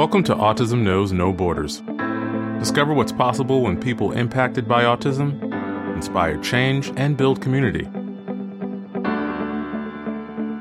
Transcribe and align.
Welcome 0.00 0.24
to 0.24 0.34
Autism 0.34 0.80
Knows 0.80 1.12
No 1.12 1.30
Borders. 1.30 1.82
Discover 2.58 2.94
what's 2.94 3.12
possible 3.12 3.60
when 3.60 3.78
people 3.78 4.12
impacted 4.12 4.66
by 4.66 4.84
autism 4.84 5.52
inspire 5.94 6.40
change 6.40 6.90
and 6.96 7.18
build 7.18 7.42
community. 7.42 7.84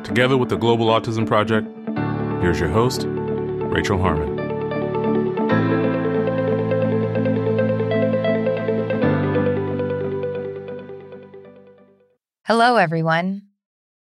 Together 0.03 0.35
with 0.37 0.49
the 0.49 0.57
Global 0.57 0.87
Autism 0.87 1.25
Project, 1.25 1.69
here's 2.41 2.59
your 2.59 2.67
host, 2.67 3.05
Rachel 3.07 3.97
Harmon. 3.97 4.37
Hello, 12.43 12.75
everyone. 12.75 13.43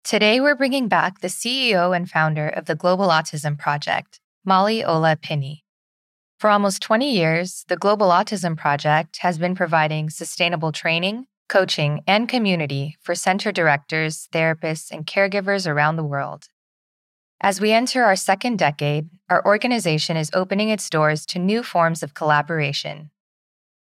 Today, 0.04 0.42
we're 0.42 0.56
bringing 0.56 0.88
back 0.88 1.20
the 1.20 1.28
CEO 1.28 1.96
and 1.96 2.10
founder 2.10 2.48
of 2.48 2.66
the 2.66 2.74
Global 2.74 3.10
Autism 3.10 3.56
Project, 3.56 4.20
Molly 4.44 4.84
Ola 4.84 5.16
Pinney. 5.16 5.60
For 6.40 6.50
almost 6.50 6.82
20 6.82 7.12
years, 7.16 7.64
the 7.68 7.78
Global 7.78 8.10
Autism 8.10 8.58
Project 8.58 9.20
has 9.20 9.38
been 9.38 9.54
providing 9.54 10.10
sustainable 10.10 10.72
training, 10.72 11.28
coaching, 11.48 12.02
and 12.08 12.28
community 12.28 12.98
for 13.02 13.14
center 13.14 13.52
directors, 13.52 14.28
therapists, 14.34 14.90
and 14.90 15.06
caregivers 15.06 15.72
around 15.72 15.96
the 15.96 16.04
world. 16.04 16.46
As 17.40 17.62
we 17.62 17.72
enter 17.72 18.04
our 18.04 18.16
second 18.16 18.58
decade, 18.58 19.10
our 19.30 19.46
organization 19.46 20.18
is 20.18 20.32
opening 20.34 20.70
its 20.70 20.90
doors 20.90 21.28
to 21.28 21.38
new 21.38 21.62
forms 21.62 22.02
of 22.02 22.16
collaboration. 22.16 23.12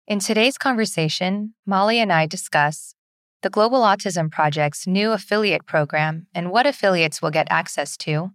In 0.09 0.19
today's 0.19 0.59
conversation, 0.59 1.55
Molly 1.65 2.01
and 2.01 2.13
I 2.13 2.27
discuss 2.27 2.97
the 3.43 3.51
Global 3.51 3.83
Autism 3.83 4.33
Project's 4.33 4.85
new 4.85 5.13
affiliate 5.13 5.65
program 5.65 6.27
and 6.35 6.51
what 6.51 6.67
affiliates 6.67 7.23
will 7.23 7.31
get 7.31 7.47
access 7.51 7.97
to, 7.99 8.33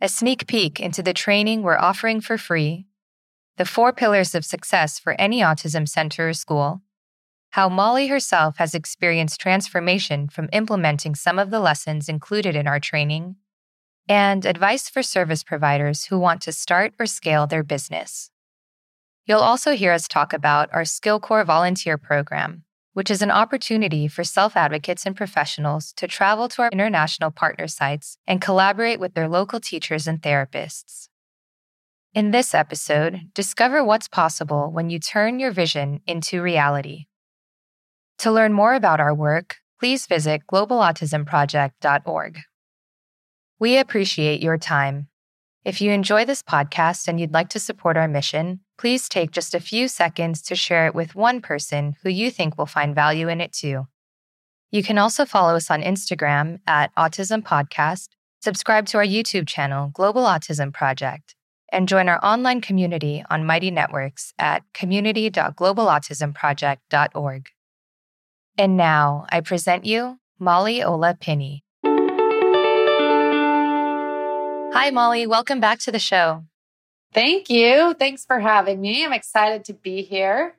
a 0.00 0.08
sneak 0.08 0.46
peek 0.46 0.80
into 0.80 1.02
the 1.02 1.12
training 1.12 1.62
we're 1.62 1.78
offering 1.78 2.20
for 2.20 2.38
free, 2.38 2.86
the 3.58 3.66
four 3.66 3.92
pillars 3.92 4.34
of 4.34 4.44
success 4.44 4.98
for 4.98 5.20
any 5.20 5.40
autism 5.40 5.86
center 5.86 6.30
or 6.30 6.32
school, 6.32 6.80
how 7.50 7.68
Molly 7.68 8.06
herself 8.06 8.56
has 8.56 8.74
experienced 8.74 9.40
transformation 9.40 10.28
from 10.28 10.48
implementing 10.52 11.14
some 11.14 11.38
of 11.38 11.50
the 11.50 11.60
lessons 11.60 12.08
included 12.08 12.56
in 12.56 12.66
our 12.66 12.80
training, 12.80 13.36
and 14.08 14.46
advice 14.46 14.88
for 14.88 15.02
service 15.02 15.44
providers 15.44 16.04
who 16.06 16.18
want 16.18 16.40
to 16.42 16.52
start 16.52 16.94
or 16.98 17.06
scale 17.06 17.46
their 17.46 17.62
business. 17.62 18.30
You'll 19.26 19.40
also 19.40 19.76
hear 19.76 19.92
us 19.92 20.08
talk 20.08 20.32
about 20.32 20.70
our 20.72 20.82
SkillCorps 20.82 21.46
volunteer 21.46 21.98
program, 21.98 22.64
which 23.00 23.10
is 23.10 23.22
an 23.22 23.30
opportunity 23.30 24.06
for 24.06 24.22
self 24.22 24.58
advocates 24.58 25.06
and 25.06 25.16
professionals 25.16 25.90
to 25.94 26.06
travel 26.06 26.50
to 26.50 26.60
our 26.60 26.68
international 26.70 27.30
partner 27.30 27.66
sites 27.66 28.18
and 28.26 28.42
collaborate 28.42 29.00
with 29.00 29.14
their 29.14 29.26
local 29.26 29.58
teachers 29.58 30.06
and 30.06 30.20
therapists. 30.20 31.08
In 32.12 32.30
this 32.30 32.54
episode, 32.54 33.20
discover 33.32 33.82
what's 33.82 34.06
possible 34.06 34.70
when 34.70 34.90
you 34.90 34.98
turn 34.98 35.40
your 35.40 35.50
vision 35.50 36.02
into 36.06 36.42
reality. 36.42 37.06
To 38.18 38.30
learn 38.30 38.52
more 38.52 38.74
about 38.74 39.00
our 39.00 39.14
work, 39.14 39.56
please 39.78 40.06
visit 40.06 40.42
globalautismproject.org. 40.52 42.40
We 43.58 43.78
appreciate 43.78 44.42
your 44.42 44.58
time. 44.58 45.08
If 45.64 45.80
you 45.80 45.90
enjoy 45.90 46.26
this 46.26 46.42
podcast 46.42 47.08
and 47.08 47.18
you'd 47.18 47.32
like 47.32 47.48
to 47.50 47.60
support 47.60 47.96
our 47.96 48.08
mission, 48.08 48.60
please 48.80 49.08
take 49.10 49.30
just 49.30 49.54
a 49.54 49.60
few 49.60 49.86
seconds 49.86 50.40
to 50.40 50.56
share 50.56 50.86
it 50.86 50.94
with 50.94 51.14
one 51.14 51.42
person 51.42 51.94
who 52.02 52.08
you 52.08 52.30
think 52.30 52.56
will 52.56 52.64
find 52.64 52.94
value 52.94 53.28
in 53.28 53.38
it 53.38 53.52
too. 53.52 53.86
You 54.70 54.82
can 54.82 54.96
also 54.96 55.26
follow 55.26 55.54
us 55.54 55.70
on 55.70 55.82
Instagram 55.82 56.60
at 56.66 56.90
Autism 56.94 57.42
Podcast, 57.42 58.08
subscribe 58.40 58.86
to 58.86 58.96
our 58.96 59.04
YouTube 59.04 59.46
channel, 59.46 59.90
Global 59.92 60.22
Autism 60.22 60.72
Project, 60.72 61.34
and 61.70 61.88
join 61.88 62.08
our 62.08 62.24
online 62.24 62.62
community 62.62 63.22
on 63.28 63.44
Mighty 63.44 63.70
Networks 63.70 64.32
at 64.38 64.62
community.globalautismproject.org. 64.72 67.48
And 68.56 68.78
now 68.78 69.26
I 69.30 69.42
present 69.42 69.84
you 69.84 70.20
Molly 70.38 70.82
Ola 70.82 71.18
Pinney. 71.20 71.60
Hi, 74.72 74.90
Molly. 74.90 75.26
Welcome 75.26 75.60
back 75.60 75.80
to 75.80 75.92
the 75.92 75.98
show. 75.98 76.44
Thank 77.12 77.50
you. 77.50 77.94
Thanks 77.94 78.24
for 78.24 78.38
having 78.38 78.80
me. 78.80 79.04
I'm 79.04 79.12
excited 79.12 79.64
to 79.64 79.72
be 79.72 80.02
here 80.02 80.54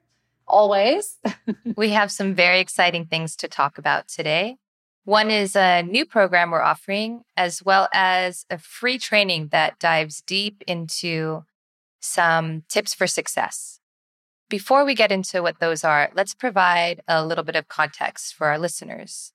always. 0.47 1.17
we 1.77 1.89
have 1.89 2.11
some 2.11 2.35
very 2.35 2.59
exciting 2.59 3.05
things 3.05 3.35
to 3.37 3.47
talk 3.47 3.77
about 3.77 4.07
today. 4.07 4.57
One 5.05 5.31
is 5.31 5.55
a 5.55 5.81
new 5.81 6.05
program 6.05 6.51
we're 6.51 6.61
offering, 6.61 7.23
as 7.35 7.63
well 7.63 7.87
as 7.93 8.45
a 8.49 8.57
free 8.57 8.99
training 8.99 9.47
that 9.47 9.79
dives 9.79 10.21
deep 10.21 10.63
into 10.67 11.45
some 11.99 12.63
tips 12.67 12.93
for 12.93 13.07
success. 13.07 13.79
Before 14.49 14.85
we 14.85 14.93
get 14.93 15.11
into 15.11 15.41
what 15.41 15.59
those 15.59 15.83
are, 15.83 16.11
let's 16.13 16.35
provide 16.35 17.01
a 17.07 17.25
little 17.25 17.43
bit 17.43 17.55
of 17.55 17.67
context 17.67 18.35
for 18.35 18.47
our 18.47 18.59
listeners. 18.59 19.31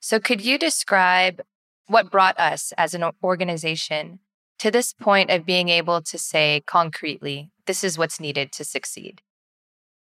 So, 0.00 0.18
could 0.18 0.40
you 0.40 0.58
describe 0.58 1.42
what 1.86 2.10
brought 2.10 2.38
us 2.38 2.72
as 2.76 2.92
an 2.92 3.04
organization 3.22 4.18
to 4.58 4.70
this 4.70 4.92
point 4.92 5.30
of 5.30 5.46
being 5.46 5.68
able 5.68 6.00
to 6.02 6.18
say 6.18 6.62
concretely, 6.66 7.50
this 7.66 7.84
is 7.84 7.98
what's 7.98 8.20
needed 8.20 8.52
to 8.52 8.64
succeed? 8.64 9.22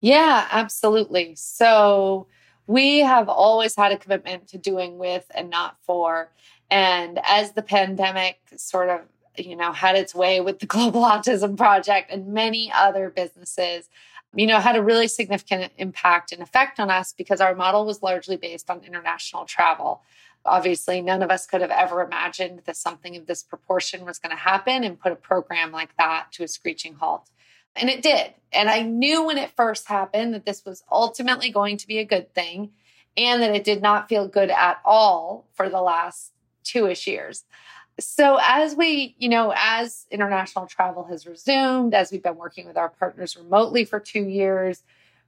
Yeah, 0.01 0.47
absolutely. 0.51 1.35
So, 1.35 2.27
we 2.67 2.99
have 2.99 3.27
always 3.27 3.75
had 3.75 3.91
a 3.91 3.97
commitment 3.97 4.47
to 4.49 4.59
doing 4.59 4.99
with 4.99 5.25
and 5.33 5.49
not 5.49 5.77
for. 5.81 6.31
And 6.69 7.19
as 7.27 7.53
the 7.53 7.63
pandemic 7.63 8.39
sort 8.57 8.89
of 8.89 9.01
you 9.37 9.55
know 9.55 9.71
had 9.71 9.95
its 9.95 10.13
way 10.13 10.39
with 10.39 10.59
the 10.59 10.65
global 10.75 11.01
autism 11.01 11.57
project 11.57 12.11
and 12.11 12.27
many 12.27 12.71
other 12.71 13.09
businesses 13.09 13.89
you 14.35 14.45
know, 14.45 14.59
had 14.59 14.75
a 14.75 14.83
really 14.83 15.07
significant 15.07 15.73
impact 15.77 16.31
and 16.31 16.41
effect 16.41 16.79
on 16.79 16.91
us 16.91 17.13
because 17.13 17.41
our 17.41 17.55
model 17.55 17.85
was 17.85 18.03
largely 18.03 18.37
based 18.37 18.69
on 18.69 18.83
international 18.83 19.45
travel. 19.45 20.01
Obviously, 20.45 21.01
none 21.01 21.21
of 21.21 21.29
us 21.29 21.45
could 21.45 21.61
have 21.61 21.71
ever 21.71 22.01
imagined 22.01 22.61
that 22.65 22.77
something 22.77 23.15
of 23.15 23.27
this 23.27 23.43
proportion 23.43 24.05
was 24.05 24.19
going 24.19 24.35
to 24.35 24.41
happen 24.41 24.83
and 24.83 24.99
put 24.99 25.11
a 25.11 25.15
program 25.15 25.71
like 25.71 25.95
that 25.97 26.27
to 26.31 26.43
a 26.43 26.47
screeching 26.47 26.95
halt. 26.95 27.29
And 27.75 27.89
it 27.89 28.01
did. 28.01 28.33
And 28.51 28.69
I 28.69 28.81
knew 28.81 29.23
when 29.23 29.37
it 29.37 29.51
first 29.51 29.87
happened 29.87 30.33
that 30.33 30.45
this 30.45 30.65
was 30.65 30.83
ultimately 30.91 31.51
going 31.51 31.77
to 31.77 31.87
be 31.87 31.99
a 31.99 32.05
good 32.05 32.33
thing 32.33 32.71
and 33.15 33.41
that 33.41 33.55
it 33.55 33.63
did 33.63 33.81
not 33.81 34.09
feel 34.09 34.27
good 34.27 34.49
at 34.49 34.79
all 34.85 35.45
for 35.53 35.69
the 35.69 35.81
last 35.81 36.31
two 36.63 36.87
ish 36.87 37.07
years 37.07 37.43
so 37.99 38.39
as 38.41 38.75
we 38.75 39.15
you 39.17 39.29
know 39.29 39.53
as 39.55 40.05
international 40.11 40.65
travel 40.67 41.03
has 41.05 41.25
resumed 41.27 41.93
as 41.93 42.11
we've 42.11 42.23
been 42.23 42.35
working 42.35 42.65
with 42.65 42.77
our 42.77 42.89
partners 42.89 43.35
remotely 43.35 43.85
for 43.85 43.99
two 43.99 44.23
years 44.23 44.83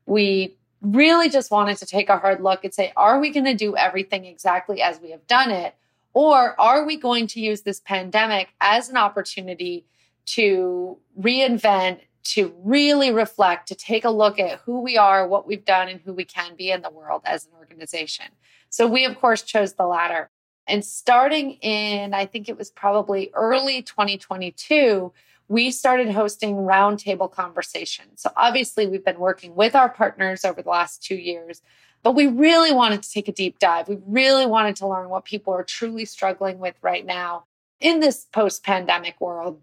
we 0.05 0.55
really 0.81 1.29
just 1.29 1.51
wanted 1.51 1.77
to 1.77 1.85
take 1.85 2.09
a 2.09 2.17
hard 2.17 2.41
look 2.41 2.63
and 2.63 2.73
say 2.73 2.91
are 2.95 3.19
we 3.19 3.29
going 3.29 3.45
to 3.45 3.53
do 3.53 3.75
everything 3.75 4.25
exactly 4.25 4.81
as 4.81 4.99
we 4.99 5.11
have 5.11 5.25
done 5.27 5.51
it? 5.51 5.75
Or 6.13 6.59
are 6.59 6.85
we 6.85 6.97
going 6.97 7.27
to 7.27 7.39
use 7.39 7.61
this 7.61 7.79
pandemic 7.79 8.49
as 8.59 8.89
an 8.89 8.97
opportunity 8.97 9.85
to 10.25 10.97
reinvent 11.19 11.99
to 12.23 12.53
really 12.63 13.11
reflect 13.11 13.67
to 13.69 13.75
take 13.75 14.05
a 14.05 14.09
look 14.09 14.37
at 14.39 14.59
who 14.59 14.81
we 14.81 14.97
are 14.97 15.27
what 15.27 15.47
we've 15.47 15.65
done 15.65 15.87
and 15.87 16.01
who 16.01 16.13
we 16.13 16.25
can 16.25 16.55
be 16.55 16.69
in 16.69 16.81
the 16.81 16.89
world 16.89 17.21
as 17.25 17.45
an 17.45 17.51
organization? 17.57 18.25
So 18.69 18.87
we 18.87 19.05
of 19.05 19.19
course 19.19 19.41
chose 19.43 19.73
the 19.73 19.87
latter. 19.87 20.29
And 20.67 20.85
starting 20.85 21.53
in, 21.53 22.13
I 22.13 22.25
think 22.25 22.47
it 22.47 22.57
was 22.57 22.69
probably 22.69 23.31
early 23.33 23.81
2022, 23.81 25.11
we 25.47 25.71
started 25.71 26.09
hosting 26.11 26.55
roundtable 26.55 27.31
conversations. 27.31 28.21
So 28.21 28.31
obviously, 28.37 28.87
we've 28.87 29.05
been 29.05 29.19
working 29.19 29.55
with 29.55 29.75
our 29.75 29.89
partners 29.89 30.45
over 30.45 30.61
the 30.61 30.69
last 30.69 31.03
two 31.03 31.15
years, 31.15 31.61
but 32.03 32.13
we 32.13 32.27
really 32.27 32.73
wanted 32.73 33.03
to 33.03 33.11
take 33.11 33.27
a 33.27 33.33
deep 33.33 33.59
dive. 33.59 33.87
We 33.87 33.97
really 34.05 34.45
wanted 34.45 34.77
to 34.77 34.87
learn 34.87 35.09
what 35.09 35.25
people 35.25 35.53
are 35.53 35.63
truly 35.63 36.05
struggling 36.05 36.59
with 36.59 36.75
right 36.81 37.05
now 37.05 37.45
in 37.79 37.99
this 37.99 38.25
post 38.31 38.63
pandemic 38.63 39.19
world. 39.19 39.61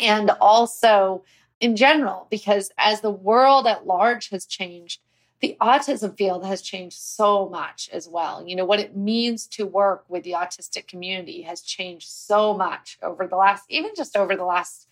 And 0.00 0.30
also 0.40 1.24
in 1.60 1.76
general, 1.76 2.26
because 2.30 2.70
as 2.78 3.02
the 3.02 3.10
world 3.10 3.66
at 3.66 3.86
large 3.86 4.30
has 4.30 4.46
changed, 4.46 5.00
the 5.40 5.56
autism 5.60 6.16
field 6.16 6.44
has 6.44 6.62
changed 6.62 6.98
so 6.98 7.48
much 7.48 7.88
as 7.92 8.08
well. 8.08 8.46
You 8.46 8.56
know, 8.56 8.64
what 8.64 8.80
it 8.80 8.96
means 8.96 9.46
to 9.48 9.66
work 9.66 10.04
with 10.08 10.22
the 10.22 10.32
autistic 10.32 10.86
community 10.86 11.42
has 11.42 11.62
changed 11.62 12.08
so 12.08 12.54
much 12.54 12.98
over 13.02 13.26
the 13.26 13.36
last, 13.36 13.64
even 13.68 13.90
just 13.96 14.16
over 14.16 14.36
the 14.36 14.44
last 14.44 14.86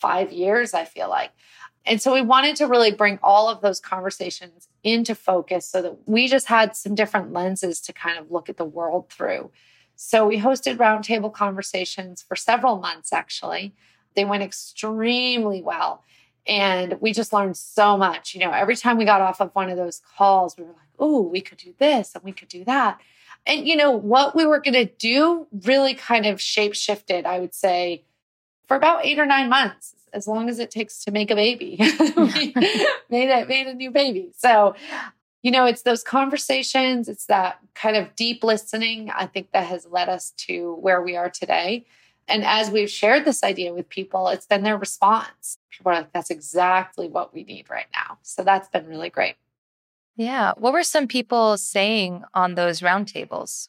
five 0.00 0.32
years, 0.32 0.74
I 0.74 0.84
feel 0.84 1.08
like. 1.08 1.30
And 1.86 2.00
so 2.00 2.12
we 2.12 2.20
wanted 2.20 2.56
to 2.56 2.66
really 2.66 2.92
bring 2.92 3.18
all 3.22 3.48
of 3.48 3.62
those 3.62 3.80
conversations 3.80 4.68
into 4.82 5.14
focus 5.14 5.66
so 5.66 5.80
that 5.82 5.96
we 6.06 6.28
just 6.28 6.46
had 6.46 6.76
some 6.76 6.94
different 6.94 7.32
lenses 7.32 7.80
to 7.82 7.92
kind 7.92 8.18
of 8.18 8.30
look 8.30 8.48
at 8.48 8.56
the 8.56 8.64
world 8.64 9.08
through. 9.10 9.50
So 9.96 10.26
we 10.26 10.38
hosted 10.38 10.76
roundtable 10.76 11.32
conversations 11.32 12.22
for 12.22 12.36
several 12.36 12.78
months, 12.78 13.12
actually. 13.12 13.74
They 14.14 14.24
went 14.24 14.42
extremely 14.42 15.62
well. 15.62 16.04
And 16.46 16.98
we 17.00 17.12
just 17.12 17.32
learned 17.32 17.56
so 17.56 17.96
much. 17.96 18.34
You 18.34 18.40
know, 18.40 18.50
every 18.50 18.76
time 18.76 18.96
we 18.96 19.04
got 19.04 19.20
off 19.20 19.40
of 19.40 19.50
one 19.54 19.68
of 19.68 19.76
those 19.76 20.02
calls, 20.16 20.56
we 20.56 20.64
were 20.64 20.70
like, 20.70 20.88
oh, 20.98 21.22
we 21.22 21.40
could 21.40 21.58
do 21.58 21.74
this 21.78 22.14
and 22.14 22.24
we 22.24 22.32
could 22.32 22.48
do 22.48 22.64
that. 22.64 22.98
And, 23.46 23.66
you 23.66 23.76
know, 23.76 23.90
what 23.90 24.36
we 24.36 24.44
were 24.44 24.60
going 24.60 24.74
to 24.74 24.86
do 24.86 25.46
really 25.64 25.94
kind 25.94 26.26
of 26.26 26.40
shape 26.40 26.74
shifted, 26.74 27.24
I 27.24 27.38
would 27.40 27.54
say, 27.54 28.04
for 28.70 28.76
about 28.76 29.04
eight 29.04 29.18
or 29.18 29.26
nine 29.26 29.48
months. 29.48 29.96
as 30.12 30.28
long 30.28 30.48
as 30.48 30.60
it 30.60 30.70
takes 30.70 31.04
to 31.04 31.10
make 31.10 31.28
a 31.28 31.34
baby. 31.34 31.76
made 31.80 33.28
it, 33.28 33.48
made 33.48 33.66
a 33.66 33.74
new 33.74 33.90
baby. 33.90 34.30
So, 34.36 34.76
you 35.42 35.50
know, 35.50 35.66
it's 35.66 35.82
those 35.82 36.04
conversations, 36.04 37.08
it's 37.08 37.26
that 37.26 37.58
kind 37.74 37.96
of 37.96 38.14
deep 38.14 38.44
listening, 38.44 39.10
I 39.10 39.26
think 39.26 39.50
that 39.50 39.66
has 39.66 39.86
led 39.86 40.08
us 40.08 40.30
to 40.46 40.74
where 40.74 41.02
we 41.02 41.16
are 41.16 41.28
today. 41.28 41.84
And 42.28 42.44
as 42.44 42.70
we've 42.70 42.88
shared 42.88 43.24
this 43.24 43.42
idea 43.42 43.74
with 43.74 43.88
people, 43.88 44.28
it's 44.28 44.46
been 44.46 44.62
their 44.62 44.78
response. 44.78 45.58
People 45.72 45.90
are 45.90 45.96
like, 45.96 46.12
that's 46.12 46.30
exactly 46.30 47.08
what 47.08 47.34
we 47.34 47.42
need 47.42 47.68
right 47.68 47.88
now. 47.92 48.18
So 48.22 48.44
that's 48.44 48.68
been 48.68 48.86
really 48.86 49.10
great. 49.10 49.34
Yeah. 50.14 50.52
What 50.56 50.72
were 50.72 50.84
some 50.84 51.08
people 51.08 51.56
saying 51.56 52.22
on 52.34 52.54
those 52.54 52.82
roundtables? 52.82 53.68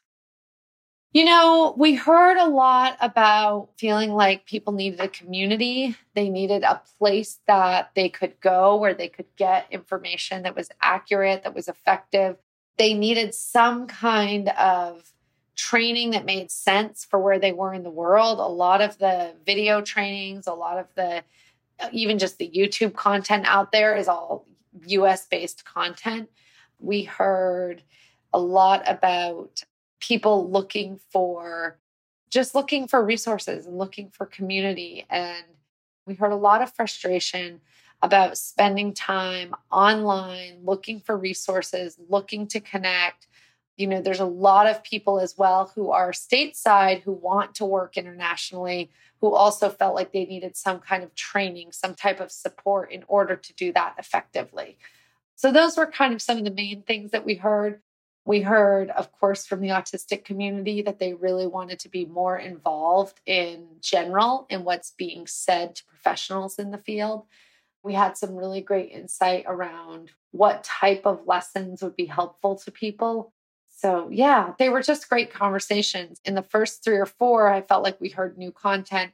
You 1.14 1.26
know, 1.26 1.74
we 1.78 1.96
heard 1.96 2.38
a 2.38 2.48
lot 2.48 2.96
about 3.02 3.70
feeling 3.78 4.12
like 4.12 4.46
people 4.46 4.72
needed 4.72 5.02
a 5.02 5.10
community. 5.10 5.98
They 6.16 6.30
needed 6.30 6.64
a 6.64 6.82
place 6.98 7.40
that 7.48 7.92
they 7.96 8.08
could 8.08 8.40
go 8.40 8.78
where 8.78 8.94
they 8.94 9.10
could 9.10 9.26
get 9.36 9.68
information 9.72 10.44
that 10.44 10.56
was 10.56 10.70
accurate, 10.82 11.44
that 11.44 11.54
was 11.54 11.68
effective. 11.68 12.38
They 12.78 12.94
needed 12.94 13.36
some 13.36 13.88
kind 13.88 14.50
of 14.50 15.12
training 15.58 16.12
that 16.12 16.24
made 16.24 16.50
sense 16.50 17.04
for 17.04 17.20
where 17.20 17.40
they 17.40 17.52
were 17.52 17.74
in 17.74 17.84
the 17.84 17.90
world. 17.90 18.40
A 18.40 18.44
lot 18.44 18.80
of 18.80 18.98
the 18.98 19.34
video 19.46 19.82
trainings, 19.82 20.48
a 20.48 20.54
lot 20.54 20.78
of 20.78 20.88
the 20.96 21.24
even 21.92 22.20
just 22.20 22.38
the 22.38 22.50
YouTube 22.50 22.94
content 22.94 23.44
out 23.48 23.72
there 23.74 23.96
is 23.96 24.08
all 24.08 24.46
US 24.86 25.28
based 25.28 25.66
content. 25.66 26.30
We 26.80 27.04
heard 27.04 27.84
a 28.34 28.40
lot 28.40 28.84
about 28.88 29.64
people 30.02 30.50
looking 30.52 31.00
for 31.12 31.78
just 32.30 32.56
looking 32.56 32.88
for 32.88 33.04
resources 33.04 33.66
and 33.66 33.78
looking 33.78 34.10
for 34.10 34.26
community. 34.26 35.06
And 35.10 35.46
we 36.06 36.16
heard 36.16 36.32
a 36.32 36.38
lot 36.38 36.62
of 36.62 36.74
frustration 36.74 37.62
about 38.02 38.38
spending 38.38 38.94
time 38.94 39.54
online, 39.72 40.60
looking 40.64 41.00
for 41.00 41.16
resources, 41.16 41.98
looking 42.10 42.48
to 42.48 42.60
connect. 42.60 43.28
You 43.78 43.88
know, 43.88 44.02
there's 44.02 44.20
a 44.20 44.26
lot 44.26 44.68
of 44.68 44.84
people 44.84 45.20
as 45.20 45.38
well 45.38 45.72
who 45.76 45.92
are 45.92 46.12
stateside 46.12 47.02
who 47.02 47.12
want 47.12 47.56
to 47.56 47.66
work 47.66 47.98
internationally, 47.98 48.90
who 49.20 49.34
also 49.34 49.70
felt 49.70 49.96
like 49.96 50.12
they 50.12 50.26
needed 50.26 50.58
some 50.58 50.80
kind 50.80 51.04
of 51.04 51.14
training, 51.16 51.72
some 51.72 51.94
type 51.94 52.20
of 52.20 52.32
support 52.32 52.92
in 52.92 53.04
order 53.08 53.36
to 53.36 53.54
do 53.54 53.72
that 53.74 53.96
effectively. 54.00 54.78
So, 55.36 55.52
those 55.52 55.78
were 55.78 55.88
kind 55.88 56.14
of 56.14 56.22
some 56.22 56.38
of 56.38 56.44
the 56.44 56.52
main 56.52 56.84
things 56.84 57.12
that 57.12 57.26
we 57.26 57.36
heard. 57.36 57.82
We 58.24 58.42
heard, 58.42 58.92
of 58.92 59.12
course, 59.12 59.46
from 59.46 59.62
the 59.62 59.70
autistic 59.70 60.24
community 60.24 60.82
that 60.84 61.00
they 61.00 61.14
really 61.14 61.48
wanted 61.48 61.80
to 61.80 61.90
be 61.90 62.06
more 62.06 62.38
involved 62.38 63.20
in 63.26 63.66
general 63.82 64.46
in 64.50 64.64
what's 64.64 64.92
being 64.92 65.26
said 65.26 65.76
to 65.76 65.86
professionals 65.86 66.60
in 66.60 66.72
the 66.72 66.78
field. 66.78 67.26
We 67.84 67.94
had 67.94 68.18
some 68.18 68.36
really 68.36 68.62
great 68.62 68.92
insight 68.92 69.46
around 69.48 70.12
what 70.30 70.64
type 70.64 71.06
of 71.06 71.26
lessons 71.26 71.82
would 71.82 71.96
be 71.96 72.06
helpful 72.06 72.56
to 72.58 72.72
people. 72.72 73.34
So, 73.68 74.08
yeah, 74.12 74.54
they 74.60 74.70
were 74.70 74.84
just 74.84 75.10
great 75.10 75.34
conversations. 75.34 76.22
In 76.24 76.36
the 76.36 76.44
first 76.44 76.84
three 76.84 76.98
or 76.98 77.08
four, 77.08 77.48
I 77.48 77.62
felt 77.62 77.84
like 77.84 78.00
we 78.00 78.10
heard 78.10 78.38
new 78.38 78.52
content 78.52 79.14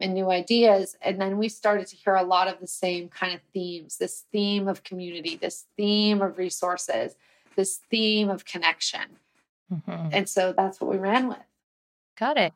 and 0.00 0.14
new 0.14 0.30
ideas. 0.30 0.96
And 1.02 1.20
then 1.20 1.36
we 1.36 1.50
started 1.50 1.86
to 1.88 1.96
hear 1.96 2.14
a 2.14 2.22
lot 2.22 2.48
of 2.48 2.58
the 2.58 2.66
same 2.66 3.10
kind 3.10 3.34
of 3.34 3.40
themes 3.52 3.98
this 3.98 4.24
theme 4.32 4.66
of 4.66 4.82
community, 4.82 5.36
this 5.36 5.66
theme 5.76 6.22
of 6.22 6.38
resources 6.38 7.16
this 7.56 7.80
theme 7.90 8.28
of 8.28 8.44
connection. 8.44 9.18
Mm-hmm. 9.72 10.08
And 10.12 10.28
so 10.28 10.52
that's 10.56 10.80
what 10.80 10.90
we 10.90 10.98
ran 10.98 11.28
with. 11.28 11.38
Got 12.18 12.38
it. 12.38 12.52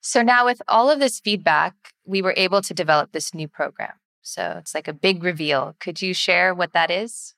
So 0.00 0.20
now, 0.20 0.44
with 0.44 0.60
all 0.68 0.90
of 0.90 1.00
this 1.00 1.18
feedback, 1.18 1.74
we 2.04 2.20
were 2.20 2.34
able 2.36 2.60
to 2.60 2.74
develop 2.74 3.12
this 3.12 3.32
new 3.32 3.48
program. 3.48 3.94
So 4.20 4.56
it's 4.58 4.74
like 4.74 4.86
a 4.86 4.92
big 4.92 5.22
reveal. 5.22 5.76
Could 5.80 6.02
you 6.02 6.12
share 6.12 6.54
what 6.54 6.74
that 6.74 6.90
is? 6.90 7.34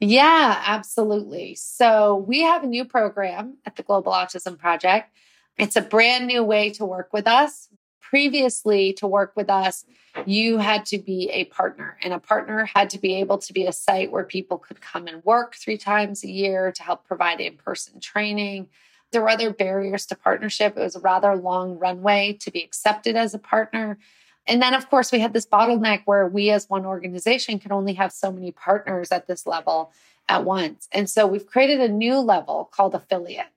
Yeah, 0.00 0.62
absolutely. 0.64 1.54
So 1.56 2.16
we 2.16 2.40
have 2.42 2.62
a 2.62 2.66
new 2.66 2.84
program 2.84 3.58
at 3.66 3.76
the 3.76 3.82
Global 3.82 4.12
Autism 4.12 4.58
Project. 4.58 5.12
It's 5.58 5.76
a 5.76 5.82
brand 5.82 6.26
new 6.26 6.44
way 6.44 6.70
to 6.70 6.84
work 6.84 7.12
with 7.12 7.26
us 7.26 7.68
previously 8.08 8.92
to 8.94 9.06
work 9.06 9.32
with 9.36 9.50
us, 9.50 9.84
you 10.24 10.58
had 10.58 10.86
to 10.86 10.98
be 10.98 11.30
a 11.30 11.44
partner, 11.44 11.98
and 12.02 12.12
a 12.12 12.18
partner 12.18 12.64
had 12.64 12.90
to 12.90 12.98
be 12.98 13.14
able 13.16 13.38
to 13.38 13.52
be 13.52 13.66
a 13.66 13.72
site 13.72 14.10
where 14.10 14.24
people 14.24 14.58
could 14.58 14.80
come 14.80 15.06
and 15.06 15.22
work 15.24 15.54
three 15.54 15.76
times 15.76 16.24
a 16.24 16.28
year 16.28 16.72
to 16.72 16.82
help 16.82 17.04
provide 17.04 17.40
in 17.40 17.56
person 17.56 18.00
training. 18.00 18.68
There 19.12 19.20
were 19.20 19.28
other 19.28 19.52
barriers 19.52 20.06
to 20.06 20.16
partnership. 20.16 20.76
It 20.76 20.80
was 20.80 20.96
a 20.96 21.00
rather 21.00 21.36
long 21.36 21.78
runway 21.78 22.36
to 22.40 22.50
be 22.50 22.62
accepted 22.62 23.14
as 23.16 23.34
a 23.34 23.38
partner. 23.38 23.98
And 24.46 24.62
then, 24.62 24.74
of 24.74 24.88
course, 24.88 25.12
we 25.12 25.18
had 25.18 25.34
this 25.34 25.46
bottleneck 25.46 26.02
where 26.06 26.26
we 26.26 26.50
as 26.50 26.68
one 26.68 26.86
organization 26.86 27.58
can 27.58 27.72
only 27.72 27.92
have 27.94 28.12
so 28.12 28.32
many 28.32 28.50
partners 28.50 29.12
at 29.12 29.26
this 29.26 29.46
level 29.46 29.92
at 30.28 30.44
once. 30.44 30.88
And 30.92 31.08
so 31.08 31.26
we've 31.26 31.46
created 31.46 31.80
a 31.80 31.88
new 31.88 32.18
level 32.18 32.70
called 32.72 32.94
affiliate. 32.94 33.52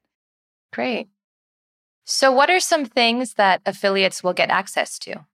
Great. 0.73 1.09
So, 2.03 2.31
what 2.31 2.49
are 2.49 2.59
some 2.59 2.85
things 2.85 3.35
that 3.35 3.61
affiliates 3.65 4.23
will 4.23 4.33
get 4.33 4.49
access 4.49 4.97
to? 4.99 5.25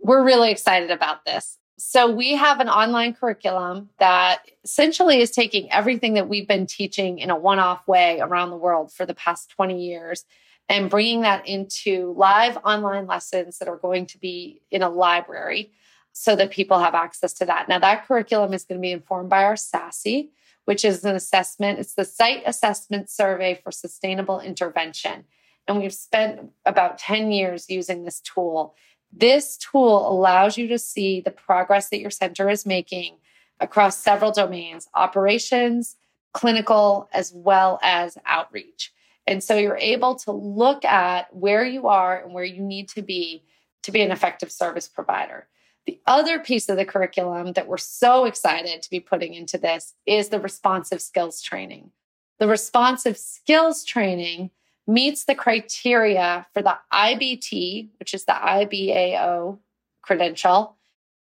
We're 0.00 0.24
really 0.24 0.50
excited 0.50 0.90
about 0.90 1.24
this. 1.24 1.58
So, 1.78 2.10
we 2.10 2.34
have 2.34 2.60
an 2.60 2.68
online 2.68 3.14
curriculum 3.14 3.90
that 3.98 4.42
essentially 4.64 5.20
is 5.20 5.30
taking 5.30 5.70
everything 5.70 6.14
that 6.14 6.28
we've 6.28 6.48
been 6.48 6.66
teaching 6.66 7.18
in 7.18 7.30
a 7.30 7.36
one 7.36 7.58
off 7.58 7.86
way 7.86 8.18
around 8.20 8.50
the 8.50 8.56
world 8.56 8.92
for 8.92 9.06
the 9.06 9.14
past 9.14 9.50
20 9.50 9.80
years 9.80 10.24
and 10.68 10.90
bringing 10.90 11.22
that 11.22 11.46
into 11.46 12.12
live 12.16 12.58
online 12.64 13.06
lessons 13.06 13.58
that 13.58 13.68
are 13.68 13.76
going 13.76 14.06
to 14.06 14.18
be 14.18 14.60
in 14.70 14.82
a 14.82 14.88
library 14.88 15.72
so 16.12 16.34
that 16.36 16.50
people 16.50 16.78
have 16.78 16.94
access 16.94 17.32
to 17.34 17.44
that. 17.44 17.68
Now, 17.68 17.78
that 17.78 18.06
curriculum 18.06 18.52
is 18.52 18.64
going 18.64 18.78
to 18.80 18.82
be 18.82 18.92
informed 18.92 19.30
by 19.30 19.44
our 19.44 19.54
SASSI, 19.54 20.30
which 20.64 20.84
is 20.84 21.04
an 21.04 21.14
assessment, 21.14 21.78
it's 21.78 21.94
the 21.94 22.04
Site 22.04 22.42
Assessment 22.44 23.08
Survey 23.08 23.60
for 23.62 23.70
Sustainable 23.70 24.40
Intervention. 24.40 25.24
And 25.68 25.78
we've 25.78 25.94
spent 25.94 26.50
about 26.64 26.98
10 26.98 27.30
years 27.30 27.68
using 27.68 28.04
this 28.04 28.20
tool. 28.20 28.74
This 29.12 29.58
tool 29.58 30.10
allows 30.10 30.56
you 30.56 30.66
to 30.68 30.78
see 30.78 31.20
the 31.20 31.30
progress 31.30 31.90
that 31.90 32.00
your 32.00 32.10
center 32.10 32.48
is 32.48 32.66
making 32.66 33.18
across 33.60 33.98
several 33.98 34.32
domains 34.32 34.88
operations, 34.94 35.96
clinical, 36.32 37.08
as 37.12 37.32
well 37.34 37.78
as 37.82 38.16
outreach. 38.24 38.92
And 39.26 39.44
so 39.44 39.56
you're 39.56 39.76
able 39.76 40.14
to 40.16 40.32
look 40.32 40.86
at 40.86 41.34
where 41.36 41.64
you 41.64 41.86
are 41.86 42.22
and 42.22 42.32
where 42.32 42.44
you 42.44 42.62
need 42.62 42.88
to 42.90 43.02
be 43.02 43.44
to 43.82 43.92
be 43.92 44.00
an 44.00 44.10
effective 44.10 44.50
service 44.50 44.88
provider. 44.88 45.48
The 45.86 46.00
other 46.06 46.38
piece 46.38 46.68
of 46.68 46.76
the 46.76 46.84
curriculum 46.84 47.52
that 47.52 47.66
we're 47.66 47.76
so 47.76 48.24
excited 48.24 48.82
to 48.82 48.90
be 48.90 49.00
putting 49.00 49.34
into 49.34 49.58
this 49.58 49.94
is 50.06 50.28
the 50.28 50.40
responsive 50.40 51.00
skills 51.00 51.42
training. 51.42 51.90
The 52.38 52.48
responsive 52.48 53.16
skills 53.16 53.84
training 53.84 54.50
meets 54.88 55.26
the 55.26 55.34
criteria 55.34 56.46
for 56.52 56.62
the 56.62 56.76
IBT, 56.92 57.90
which 58.00 58.14
is 58.14 58.24
the 58.24 58.32
IBAO 58.32 59.58
credential, 60.02 60.76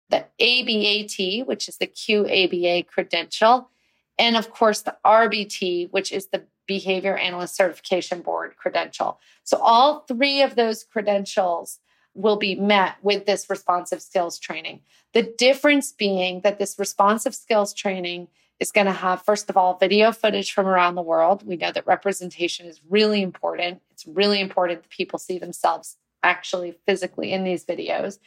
the 0.09 0.25
ABAT, 0.39 1.45
which 1.45 1.67
is 1.67 1.77
the 1.77 1.87
QABA 1.87 2.87
credential, 2.87 3.69
and 4.17 4.37
of 4.37 4.49
course 4.51 4.81
the 4.81 4.95
RBT, 5.05 5.91
which 5.91 6.11
is 6.13 6.27
the 6.27 6.45
Behavior 6.65 7.17
Analyst 7.17 7.55
Certification 7.55 8.21
Board 8.21 8.55
credential. 8.55 9.19
So 9.43 9.57
all 9.57 10.05
three 10.07 10.41
of 10.41 10.55
those 10.55 10.85
credentials 10.85 11.79
will 12.13 12.37
be 12.37 12.55
met 12.55 12.95
with 13.01 13.25
this 13.25 13.49
responsive 13.49 14.01
skills 14.01 14.39
training. 14.39 14.81
The 15.13 15.23
difference 15.37 15.91
being 15.91 16.41
that 16.41 16.59
this 16.59 16.79
responsive 16.79 17.35
skills 17.35 17.73
training 17.73 18.29
is 18.61 18.71
going 18.71 18.85
to 18.85 18.93
have, 18.93 19.23
first 19.23 19.49
of 19.49 19.57
all, 19.57 19.77
video 19.79 20.11
footage 20.11 20.53
from 20.53 20.67
around 20.67 20.93
the 20.93 21.01
world. 21.01 21.45
We 21.45 21.57
know 21.57 21.71
that 21.71 21.87
representation 21.87 22.67
is 22.67 22.79
really 22.87 23.23
important. 23.23 23.81
It's 23.89 24.05
really 24.05 24.39
important 24.39 24.83
that 24.83 24.89
people 24.89 25.17
see 25.17 25.39
themselves 25.39 25.97
actually 26.21 26.75
physically 26.85 27.33
in 27.33 27.43
these 27.43 27.65
videos. 27.65 28.19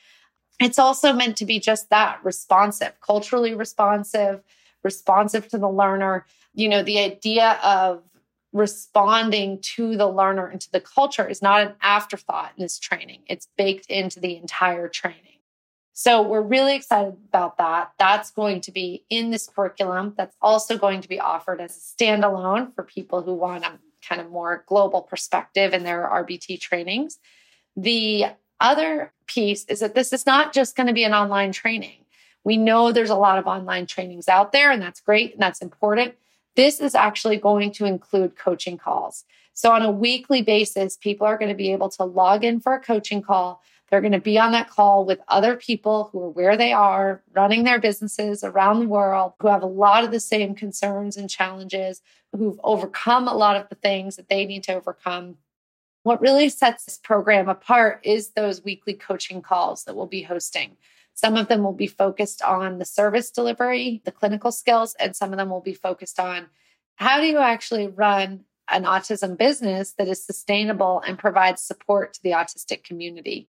It's 0.60 0.78
also 0.78 1.12
meant 1.12 1.36
to 1.36 1.46
be 1.46 1.60
just 1.60 1.88
that 1.90 2.18
responsive, 2.24 2.94
culturally 3.00 3.54
responsive, 3.54 4.42
responsive 4.82 5.46
to 5.48 5.58
the 5.58 5.70
learner. 5.70 6.26
You 6.52 6.68
know, 6.68 6.82
the 6.82 6.98
idea 6.98 7.52
of 7.62 8.02
responding 8.52 9.60
to 9.60 9.96
the 9.96 10.08
learner 10.08 10.48
and 10.48 10.60
to 10.60 10.72
the 10.72 10.80
culture 10.80 11.28
is 11.28 11.42
not 11.42 11.60
an 11.60 11.74
afterthought 11.80 12.52
in 12.56 12.62
this 12.62 12.78
training, 12.78 13.22
it's 13.26 13.48
baked 13.56 13.86
into 13.86 14.18
the 14.18 14.36
entire 14.36 14.88
training. 14.88 15.33
So 15.96 16.22
we're 16.22 16.42
really 16.42 16.74
excited 16.74 17.14
about 17.28 17.56
that. 17.58 17.92
That's 18.00 18.32
going 18.32 18.60
to 18.62 18.72
be 18.72 19.04
in 19.10 19.30
this 19.30 19.48
curriculum. 19.48 20.14
That's 20.16 20.36
also 20.42 20.76
going 20.76 21.00
to 21.02 21.08
be 21.08 21.20
offered 21.20 21.60
as 21.60 21.76
a 21.76 22.02
standalone 22.02 22.74
for 22.74 22.82
people 22.82 23.22
who 23.22 23.32
want 23.32 23.64
a 23.64 23.78
kind 24.06 24.20
of 24.20 24.28
more 24.28 24.64
global 24.66 25.02
perspective 25.02 25.72
in 25.72 25.84
their 25.84 26.02
RBT 26.02 26.60
trainings. 26.60 27.20
The 27.76 28.26
other 28.58 29.12
piece 29.28 29.64
is 29.66 29.80
that 29.80 29.94
this 29.94 30.12
is 30.12 30.26
not 30.26 30.52
just 30.52 30.76
going 30.76 30.88
to 30.88 30.92
be 30.92 31.04
an 31.04 31.14
online 31.14 31.52
training. 31.52 32.04
We 32.42 32.56
know 32.56 32.90
there's 32.90 33.08
a 33.08 33.14
lot 33.14 33.38
of 33.38 33.46
online 33.46 33.86
trainings 33.86 34.26
out 34.26 34.50
there, 34.50 34.72
and 34.72 34.82
that's 34.82 35.00
great 35.00 35.34
and 35.34 35.42
that's 35.42 35.62
important. 35.62 36.14
This 36.56 36.80
is 36.80 36.96
actually 36.96 37.36
going 37.36 37.70
to 37.72 37.84
include 37.84 38.36
coaching 38.36 38.78
calls. 38.78 39.24
So, 39.54 39.70
on 39.70 39.82
a 39.82 39.90
weekly 39.90 40.42
basis, 40.42 40.96
people 40.96 41.26
are 41.26 41.38
going 41.38 41.50
to 41.50 41.56
be 41.56 41.72
able 41.72 41.88
to 41.90 42.04
log 42.04 42.44
in 42.44 42.58
for 42.60 42.74
a 42.74 42.80
coaching 42.80 43.22
call 43.22 43.62
They're 43.94 44.00
going 44.00 44.10
to 44.10 44.18
be 44.18 44.40
on 44.40 44.50
that 44.50 44.70
call 44.70 45.04
with 45.04 45.20
other 45.28 45.54
people 45.54 46.08
who 46.10 46.20
are 46.24 46.28
where 46.28 46.56
they 46.56 46.72
are, 46.72 47.22
running 47.32 47.62
their 47.62 47.78
businesses 47.78 48.42
around 48.42 48.80
the 48.80 48.88
world, 48.88 49.34
who 49.38 49.46
have 49.46 49.62
a 49.62 49.66
lot 49.66 50.02
of 50.02 50.10
the 50.10 50.18
same 50.18 50.56
concerns 50.56 51.16
and 51.16 51.30
challenges, 51.30 52.02
who've 52.32 52.58
overcome 52.64 53.28
a 53.28 53.36
lot 53.36 53.54
of 53.54 53.68
the 53.68 53.76
things 53.76 54.16
that 54.16 54.28
they 54.28 54.46
need 54.46 54.64
to 54.64 54.74
overcome. 54.74 55.36
What 56.02 56.20
really 56.20 56.48
sets 56.48 56.86
this 56.86 56.98
program 56.98 57.48
apart 57.48 58.00
is 58.02 58.30
those 58.30 58.64
weekly 58.64 58.94
coaching 58.94 59.40
calls 59.40 59.84
that 59.84 59.94
we'll 59.94 60.06
be 60.06 60.22
hosting. 60.22 60.76
Some 61.12 61.36
of 61.36 61.46
them 61.46 61.62
will 61.62 61.72
be 61.72 61.86
focused 61.86 62.42
on 62.42 62.78
the 62.78 62.84
service 62.84 63.30
delivery, 63.30 64.02
the 64.04 64.10
clinical 64.10 64.50
skills, 64.50 64.96
and 64.98 65.14
some 65.14 65.32
of 65.32 65.38
them 65.38 65.50
will 65.50 65.60
be 65.60 65.72
focused 65.72 66.18
on 66.18 66.48
how 66.96 67.20
do 67.20 67.28
you 67.28 67.38
actually 67.38 67.86
run 67.86 68.40
an 68.68 68.82
autism 68.82 69.38
business 69.38 69.92
that 69.92 70.08
is 70.08 70.24
sustainable 70.24 71.00
and 71.06 71.16
provides 71.16 71.62
support 71.62 72.14
to 72.14 72.22
the 72.24 72.32
autistic 72.32 72.82
community. 72.82 73.48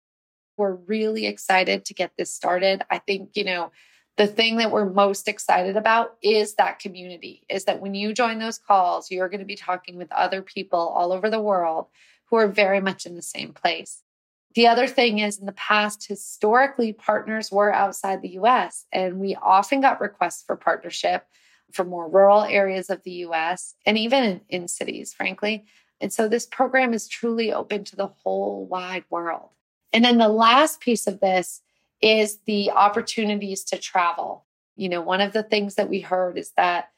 We're 0.61 0.75
really 0.75 1.27
excited 1.27 1.87
to 1.87 1.95
get 1.95 2.13
this 2.19 2.31
started. 2.31 2.85
I 2.91 2.99
think, 2.99 3.31
you 3.33 3.45
know, 3.45 3.73
the 4.19 4.27
thing 4.27 4.59
that 4.59 4.71
we're 4.71 4.91
most 4.91 5.27
excited 5.27 5.79
about 5.79 6.17
is 6.23 6.57
that 6.57 6.79
community, 6.79 7.45
is 7.49 7.65
that 7.65 7.81
when 7.81 7.95
you 7.95 8.13
join 8.13 8.39
those 8.39 8.59
calls, 8.59 9.11
you're 9.11 9.31
going 9.31 9.41
to 9.41 9.47
be 9.47 9.57
talking 9.57 9.97
with 9.97 10.13
other 10.13 10.43
people 10.43 10.79
all 10.79 11.13
over 11.13 11.31
the 11.31 11.41
world 11.41 11.87
who 12.27 12.37
are 12.37 12.47
very 12.47 12.81
much 12.81 13.07
in 13.07 13.15
the 13.15 13.23
same 13.23 13.55
place. 13.55 14.03
The 14.55 14.67
other 14.67 14.87
thing 14.87 15.21
is, 15.21 15.39
in 15.39 15.47
the 15.47 15.53
past, 15.53 16.07
historically, 16.07 16.93
partners 16.93 17.51
were 17.51 17.73
outside 17.73 18.21
the 18.21 18.37
US, 18.41 18.85
and 18.93 19.19
we 19.19 19.37
often 19.37 19.81
got 19.81 20.03
requests 20.03 20.43
for 20.43 20.57
partnership 20.57 21.25
from 21.73 21.89
more 21.89 22.07
rural 22.07 22.43
areas 22.43 22.91
of 22.91 23.03
the 23.05 23.25
US 23.25 23.75
and 23.87 23.97
even 23.97 24.23
in, 24.25 24.41
in 24.51 24.69
cities, 24.69 25.15
frankly. 25.15 25.65
And 26.01 26.13
so 26.13 26.29
this 26.29 26.45
program 26.45 26.93
is 26.93 27.09
truly 27.09 27.53
open 27.53 27.85
to 27.85 27.97
the 27.97 28.09
whole 28.09 28.67
wide 28.67 29.05
world. 29.09 29.51
And 29.93 30.05
then 30.05 30.19
the 30.19 30.29
last 30.29 30.81
piece 30.81 31.07
of 31.07 31.21
this 31.21 31.63
is 32.01 32.39
the 32.47 32.71
opportunities 32.71 33.65
to 33.65 33.79
travel. 33.79 34.45
You 34.77 34.89
know, 34.89 35.03
one 35.03 35.21
of 35.21 35.33
the 35.33 35.43
things 35.43 35.75
that 35.75 35.91
we 35.91 36.01
heard 36.01 36.39
is 36.39 36.53
that 36.57 36.91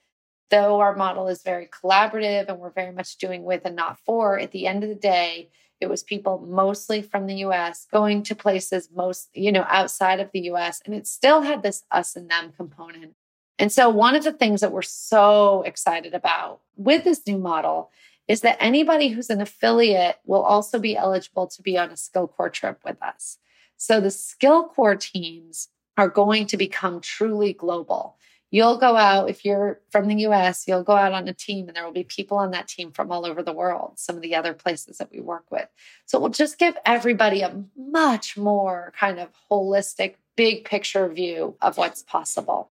though 0.50 0.80
our 0.80 0.94
model 0.94 1.28
is 1.28 1.42
very 1.42 1.66
collaborative 1.66 2.48
and 2.48 2.58
we're 2.58 2.70
very 2.70 2.92
much 2.92 3.16
doing 3.16 3.44
with 3.44 3.62
and 3.64 3.74
not 3.74 3.98
for, 3.98 4.38
at 4.38 4.52
the 4.52 4.66
end 4.66 4.84
of 4.84 4.90
the 4.90 4.94
day, 4.94 5.48
it 5.80 5.90
was 5.90 6.02
people 6.02 6.38
mostly 6.46 7.02
from 7.02 7.26
the 7.26 7.34
US 7.46 7.88
going 7.90 8.22
to 8.24 8.36
places 8.36 8.88
most, 8.94 9.28
you 9.34 9.50
know, 9.50 9.66
outside 9.68 10.20
of 10.20 10.30
the 10.32 10.42
US. 10.52 10.80
And 10.84 10.94
it 10.94 11.06
still 11.06 11.40
had 11.42 11.62
this 11.62 11.82
us 11.90 12.14
and 12.14 12.30
them 12.30 12.52
component. 12.56 13.14
And 13.58 13.72
so, 13.72 13.88
one 13.88 14.14
of 14.14 14.24
the 14.24 14.32
things 14.32 14.60
that 14.60 14.72
we're 14.72 14.82
so 14.82 15.62
excited 15.62 16.14
about 16.14 16.60
with 16.76 17.04
this 17.04 17.26
new 17.26 17.38
model 17.38 17.90
is 18.32 18.40
that 18.40 18.56
anybody 18.60 19.08
who's 19.08 19.28
an 19.28 19.42
affiliate 19.42 20.18
will 20.24 20.40
also 20.40 20.78
be 20.78 20.96
eligible 20.96 21.46
to 21.46 21.60
be 21.60 21.76
on 21.76 21.90
a 21.90 21.92
SkillCorps 21.92 22.54
trip 22.54 22.80
with 22.82 22.96
us. 23.02 23.36
So, 23.76 24.00
the 24.00 24.08
SkillCorps 24.08 25.12
teams 25.12 25.68
are 25.98 26.08
going 26.08 26.46
to 26.46 26.56
become 26.56 27.02
truly 27.02 27.52
global. 27.52 28.16
You'll 28.50 28.78
go 28.78 28.96
out, 28.96 29.28
if 29.28 29.44
you're 29.44 29.82
from 29.90 30.08
the 30.08 30.14
US, 30.28 30.66
you'll 30.66 30.82
go 30.82 30.96
out 30.96 31.12
on 31.12 31.28
a 31.28 31.34
team 31.34 31.68
and 31.68 31.76
there 31.76 31.84
will 31.84 31.92
be 31.92 32.04
people 32.04 32.38
on 32.38 32.52
that 32.52 32.68
team 32.68 32.90
from 32.90 33.12
all 33.12 33.26
over 33.26 33.42
the 33.42 33.52
world, 33.52 33.98
some 33.98 34.16
of 34.16 34.22
the 34.22 34.34
other 34.34 34.54
places 34.54 34.96
that 34.96 35.12
we 35.12 35.20
work 35.20 35.44
with. 35.50 35.68
So 36.06 36.18
we'll 36.18 36.30
just 36.30 36.58
give 36.58 36.78
everybody 36.86 37.42
a 37.42 37.62
much 37.76 38.38
more 38.38 38.94
kind 38.98 39.18
of 39.18 39.28
holistic, 39.50 40.14
big 40.38 40.64
picture 40.64 41.06
view 41.06 41.58
of 41.60 41.76
what's 41.76 42.02
possible. 42.02 42.70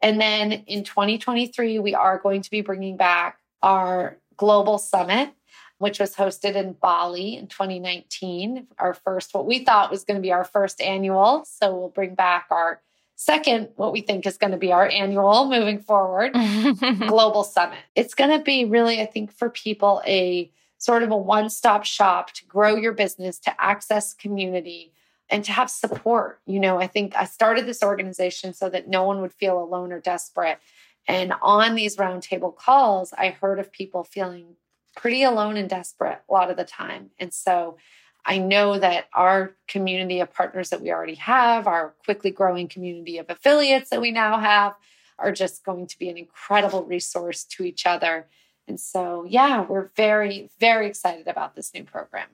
And 0.00 0.18
then 0.18 0.52
in 0.52 0.82
2023, 0.82 1.78
we 1.78 1.94
are 1.94 2.16
going 2.18 2.40
to 2.40 2.50
be 2.50 2.62
bringing 2.62 2.96
back 2.96 3.38
our 3.64 4.18
global 4.36 4.78
summit, 4.78 5.32
which 5.78 5.98
was 5.98 6.14
hosted 6.14 6.54
in 6.54 6.72
Bali 6.74 7.36
in 7.36 7.46
2019. 7.46 8.68
Our 8.78 8.94
first, 8.94 9.34
what 9.34 9.46
we 9.46 9.64
thought 9.64 9.90
was 9.90 10.04
going 10.04 10.16
to 10.16 10.22
be 10.22 10.32
our 10.32 10.44
first 10.44 10.80
annual. 10.80 11.44
So 11.44 11.74
we'll 11.74 11.88
bring 11.88 12.14
back 12.14 12.46
our 12.50 12.80
second, 13.16 13.68
what 13.76 13.92
we 13.92 14.00
think 14.00 14.26
is 14.26 14.38
going 14.38 14.50
to 14.50 14.56
be 14.56 14.72
our 14.72 14.88
annual 14.88 15.48
moving 15.48 15.78
forward 15.78 16.32
global 17.06 17.44
summit. 17.44 17.78
It's 17.94 18.14
going 18.14 18.36
to 18.36 18.42
be 18.42 18.64
really, 18.64 19.00
I 19.00 19.06
think, 19.06 19.32
for 19.32 19.50
people 19.50 20.02
a 20.06 20.50
sort 20.78 21.02
of 21.02 21.10
a 21.10 21.16
one 21.16 21.48
stop 21.48 21.84
shop 21.84 22.32
to 22.32 22.44
grow 22.44 22.76
your 22.76 22.92
business, 22.92 23.38
to 23.40 23.62
access 23.62 24.12
community 24.12 24.92
and 25.30 25.44
to 25.44 25.52
have 25.52 25.70
support. 25.70 26.40
You 26.46 26.60
know, 26.60 26.78
I 26.78 26.86
think 26.86 27.16
I 27.16 27.24
started 27.24 27.66
this 27.66 27.82
organization 27.82 28.52
so 28.52 28.68
that 28.68 28.88
no 28.88 29.04
one 29.04 29.20
would 29.20 29.32
feel 29.32 29.58
alone 29.58 29.92
or 29.92 30.00
desperate. 30.00 30.58
And 31.06 31.34
on 31.42 31.74
these 31.74 31.96
roundtable 31.96 32.54
calls, 32.54 33.12
I 33.12 33.30
heard 33.30 33.58
of 33.58 33.72
people 33.72 34.04
feeling 34.04 34.56
pretty 34.96 35.22
alone 35.22 35.56
and 35.56 35.68
desperate 35.68 36.20
a 36.28 36.32
lot 36.32 36.50
of 36.50 36.56
the 36.56 36.64
time. 36.64 37.10
And 37.18 37.32
so 37.32 37.76
I 38.24 38.38
know 38.38 38.78
that 38.78 39.06
our 39.12 39.54
community 39.68 40.20
of 40.20 40.32
partners 40.32 40.70
that 40.70 40.80
we 40.80 40.90
already 40.90 41.16
have, 41.16 41.66
our 41.66 41.94
quickly 42.04 42.30
growing 42.30 42.68
community 42.68 43.18
of 43.18 43.26
affiliates 43.28 43.90
that 43.90 44.00
we 44.00 44.12
now 44.12 44.38
have, 44.38 44.74
are 45.18 45.32
just 45.32 45.64
going 45.64 45.86
to 45.86 45.98
be 45.98 46.08
an 46.08 46.16
incredible 46.16 46.84
resource 46.84 47.44
to 47.44 47.64
each 47.64 47.86
other. 47.86 48.26
And 48.66 48.80
so, 48.80 49.24
yeah, 49.28 49.62
we're 49.62 49.90
very, 49.94 50.50
very 50.58 50.86
excited 50.86 51.28
about 51.28 51.54
this 51.54 51.74
new 51.74 51.84
program. 51.84 52.28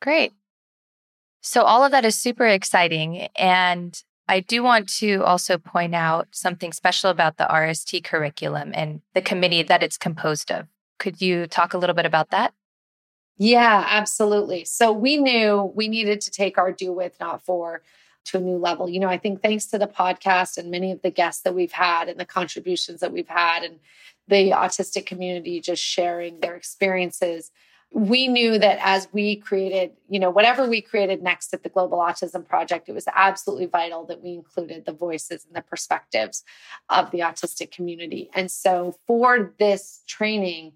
Great. 0.00 0.32
So, 1.42 1.62
all 1.62 1.84
of 1.84 1.92
that 1.92 2.04
is 2.04 2.16
super 2.16 2.46
exciting. 2.46 3.28
And 3.36 4.02
I 4.30 4.38
do 4.38 4.62
want 4.62 4.88
to 5.00 5.24
also 5.24 5.58
point 5.58 5.92
out 5.92 6.28
something 6.30 6.72
special 6.72 7.10
about 7.10 7.36
the 7.36 7.48
RST 7.50 8.04
curriculum 8.04 8.70
and 8.74 9.00
the 9.12 9.20
committee 9.20 9.64
that 9.64 9.82
it's 9.82 9.98
composed 9.98 10.52
of. 10.52 10.68
Could 11.00 11.20
you 11.20 11.48
talk 11.48 11.74
a 11.74 11.78
little 11.78 11.96
bit 11.96 12.06
about 12.06 12.30
that? 12.30 12.54
Yeah, 13.38 13.84
absolutely. 13.88 14.64
So, 14.66 14.92
we 14.92 15.16
knew 15.16 15.72
we 15.74 15.88
needed 15.88 16.20
to 16.20 16.30
take 16.30 16.58
our 16.58 16.70
do 16.70 16.92
with, 16.92 17.18
not 17.18 17.44
for 17.44 17.82
to 18.26 18.36
a 18.36 18.40
new 18.40 18.56
level. 18.56 18.88
You 18.88 19.00
know, 19.00 19.08
I 19.08 19.18
think 19.18 19.42
thanks 19.42 19.66
to 19.66 19.78
the 19.78 19.88
podcast 19.88 20.58
and 20.58 20.70
many 20.70 20.92
of 20.92 21.02
the 21.02 21.10
guests 21.10 21.42
that 21.42 21.54
we've 21.54 21.72
had 21.72 22.08
and 22.08 22.20
the 22.20 22.24
contributions 22.24 23.00
that 23.00 23.12
we've 23.12 23.26
had 23.26 23.64
and 23.64 23.80
the 24.28 24.50
autistic 24.50 25.06
community 25.06 25.60
just 25.60 25.82
sharing 25.82 26.38
their 26.38 26.54
experiences 26.54 27.50
we 27.92 28.28
knew 28.28 28.58
that 28.58 28.78
as 28.80 29.08
we 29.12 29.36
created, 29.36 29.92
you 30.08 30.20
know, 30.20 30.30
whatever 30.30 30.68
we 30.68 30.80
created 30.80 31.22
next 31.22 31.52
at 31.52 31.64
the 31.64 31.68
Global 31.68 31.98
Autism 31.98 32.46
Project, 32.46 32.88
it 32.88 32.92
was 32.92 33.08
absolutely 33.12 33.66
vital 33.66 34.04
that 34.06 34.22
we 34.22 34.32
included 34.32 34.84
the 34.84 34.92
voices 34.92 35.44
and 35.44 35.56
the 35.56 35.62
perspectives 35.62 36.44
of 36.88 37.10
the 37.10 37.18
autistic 37.18 37.72
community. 37.72 38.30
And 38.32 38.50
so 38.50 38.94
for 39.08 39.54
this 39.58 40.02
training, 40.06 40.72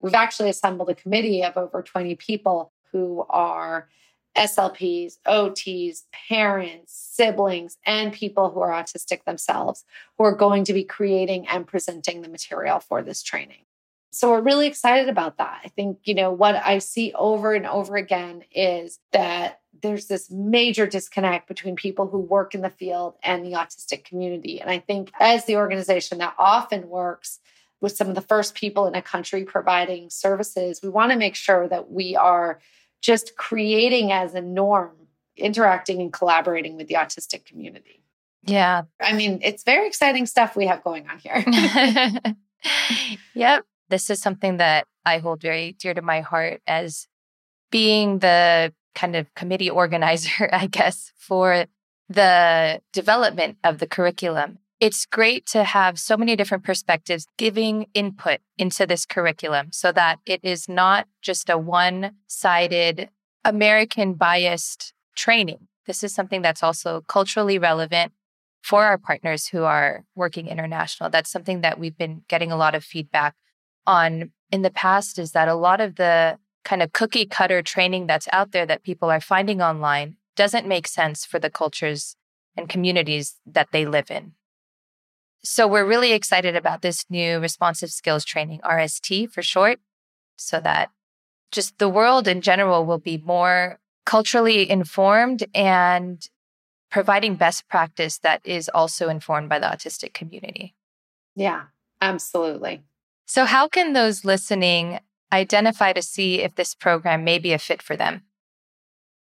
we've 0.00 0.14
actually 0.14 0.50
assembled 0.50 0.90
a 0.90 0.94
committee 0.94 1.42
of 1.42 1.56
over 1.56 1.82
20 1.82 2.14
people 2.16 2.72
who 2.92 3.24
are 3.30 3.88
SLPs, 4.36 5.14
OTs, 5.26 6.02
parents, 6.28 6.92
siblings, 6.92 7.78
and 7.86 8.12
people 8.12 8.50
who 8.50 8.60
are 8.60 8.70
autistic 8.70 9.24
themselves 9.24 9.84
who 10.16 10.24
are 10.24 10.34
going 10.34 10.64
to 10.64 10.74
be 10.74 10.84
creating 10.84 11.48
and 11.48 11.66
presenting 11.66 12.20
the 12.20 12.28
material 12.28 12.78
for 12.78 13.02
this 13.02 13.22
training. 13.22 13.64
So 14.10 14.30
we're 14.30 14.40
really 14.40 14.66
excited 14.66 15.08
about 15.08 15.38
that. 15.38 15.60
I 15.64 15.68
think, 15.68 15.98
you 16.04 16.14
know, 16.14 16.32
what 16.32 16.56
I 16.56 16.78
see 16.78 17.12
over 17.14 17.52
and 17.52 17.66
over 17.66 17.96
again 17.96 18.42
is 18.52 19.00
that 19.12 19.60
there's 19.82 20.06
this 20.06 20.30
major 20.30 20.86
disconnect 20.86 21.46
between 21.46 21.76
people 21.76 22.08
who 22.08 22.18
work 22.18 22.54
in 22.54 22.62
the 22.62 22.70
field 22.70 23.14
and 23.22 23.44
the 23.44 23.52
autistic 23.52 24.04
community. 24.04 24.60
And 24.60 24.70
I 24.70 24.78
think 24.78 25.12
as 25.20 25.44
the 25.44 25.56
organization 25.56 26.18
that 26.18 26.34
often 26.38 26.88
works 26.88 27.40
with 27.80 27.96
some 27.96 28.08
of 28.08 28.14
the 28.14 28.20
first 28.20 28.54
people 28.54 28.86
in 28.86 28.94
a 28.94 29.02
country 29.02 29.44
providing 29.44 30.10
services, 30.10 30.80
we 30.82 30.88
want 30.88 31.12
to 31.12 31.18
make 31.18 31.36
sure 31.36 31.68
that 31.68 31.90
we 31.90 32.16
are 32.16 32.60
just 33.00 33.36
creating 33.36 34.10
as 34.10 34.34
a 34.34 34.40
norm 34.40 34.96
interacting 35.36 36.00
and 36.00 36.12
collaborating 36.12 36.76
with 36.76 36.88
the 36.88 36.94
autistic 36.94 37.44
community. 37.44 38.02
Yeah. 38.42 38.82
I 39.00 39.12
mean, 39.12 39.38
it's 39.42 39.62
very 39.62 39.86
exciting 39.86 40.26
stuff 40.26 40.56
we 40.56 40.66
have 40.66 40.82
going 40.82 41.06
on 41.08 41.18
here. 41.18 41.44
yep 43.34 43.64
this 43.88 44.10
is 44.10 44.20
something 44.20 44.58
that 44.58 44.86
I 45.04 45.18
hold 45.18 45.40
very 45.40 45.72
dear 45.72 45.94
to 45.94 46.02
my 46.02 46.20
heart 46.20 46.60
as 46.66 47.06
being 47.70 48.18
the 48.18 48.72
kind 48.94 49.16
of 49.16 49.32
committee 49.34 49.70
organizer, 49.82 50.48
I 50.52 50.66
guess, 50.66 51.12
for 51.16 51.66
the 52.08 52.80
development 52.92 53.58
of 53.62 53.78
the 53.78 53.86
curriculum. 53.86 54.58
It's 54.80 55.06
great 55.06 55.44
to 55.46 55.64
have 55.64 55.98
so 55.98 56.16
many 56.16 56.36
different 56.36 56.62
perspectives 56.62 57.26
giving 57.36 57.86
input 57.94 58.38
into 58.56 58.86
this 58.86 59.04
curriculum 59.04 59.68
so 59.72 59.90
that 59.92 60.20
it 60.24 60.40
is 60.44 60.68
not 60.68 61.08
just 61.20 61.50
a 61.50 61.58
one 61.58 62.12
sided 62.28 63.10
American 63.44 64.14
biased 64.14 64.92
training. 65.16 65.66
This 65.86 66.04
is 66.04 66.14
something 66.14 66.42
that's 66.42 66.62
also 66.62 67.02
culturally 67.08 67.58
relevant 67.58 68.12
for 68.62 68.84
our 68.84 68.98
partners 68.98 69.48
who 69.48 69.64
are 69.64 70.04
working 70.14 70.46
international. 70.46 71.10
That's 71.10 71.30
something 71.30 71.62
that 71.62 71.78
we've 71.78 71.96
been 71.96 72.22
getting 72.28 72.52
a 72.52 72.56
lot 72.56 72.74
of 72.74 72.84
feedback 72.84 73.34
on 73.88 74.30
in 74.52 74.62
the 74.62 74.70
past 74.70 75.18
is 75.18 75.32
that 75.32 75.48
a 75.48 75.54
lot 75.54 75.80
of 75.80 75.96
the 75.96 76.38
kind 76.64 76.82
of 76.82 76.92
cookie 76.92 77.26
cutter 77.26 77.62
training 77.62 78.06
that's 78.06 78.28
out 78.32 78.52
there 78.52 78.66
that 78.66 78.82
people 78.82 79.10
are 79.10 79.20
finding 79.20 79.62
online 79.62 80.16
doesn't 80.36 80.68
make 80.68 80.86
sense 80.86 81.24
for 81.24 81.38
the 81.38 81.50
cultures 81.50 82.14
and 82.56 82.68
communities 82.68 83.36
that 83.46 83.68
they 83.72 83.86
live 83.86 84.10
in. 84.10 84.32
So 85.42 85.66
we're 85.66 85.86
really 85.86 86.12
excited 86.12 86.54
about 86.54 86.82
this 86.82 87.04
new 87.08 87.38
responsive 87.38 87.90
skills 87.90 88.24
training, 88.24 88.60
RST 88.60 89.32
for 89.32 89.42
short, 89.42 89.78
so 90.36 90.60
that 90.60 90.90
just 91.50 91.78
the 91.78 91.88
world 91.88 92.28
in 92.28 92.42
general 92.42 92.84
will 92.84 92.98
be 92.98 93.16
more 93.24 93.78
culturally 94.04 94.68
informed 94.68 95.44
and 95.54 96.28
providing 96.90 97.36
best 97.36 97.68
practice 97.68 98.18
that 98.18 98.40
is 98.44 98.68
also 98.68 99.08
informed 99.08 99.48
by 99.48 99.58
the 99.58 99.66
autistic 99.66 100.12
community. 100.12 100.74
Yeah, 101.34 101.64
absolutely. 102.00 102.82
So, 103.28 103.44
how 103.44 103.68
can 103.68 103.92
those 103.92 104.24
listening 104.24 105.00
identify 105.30 105.92
to 105.92 106.00
see 106.00 106.40
if 106.40 106.54
this 106.54 106.74
program 106.74 107.24
may 107.24 107.38
be 107.38 107.52
a 107.52 107.58
fit 107.58 107.82
for 107.82 107.94
them? 107.94 108.22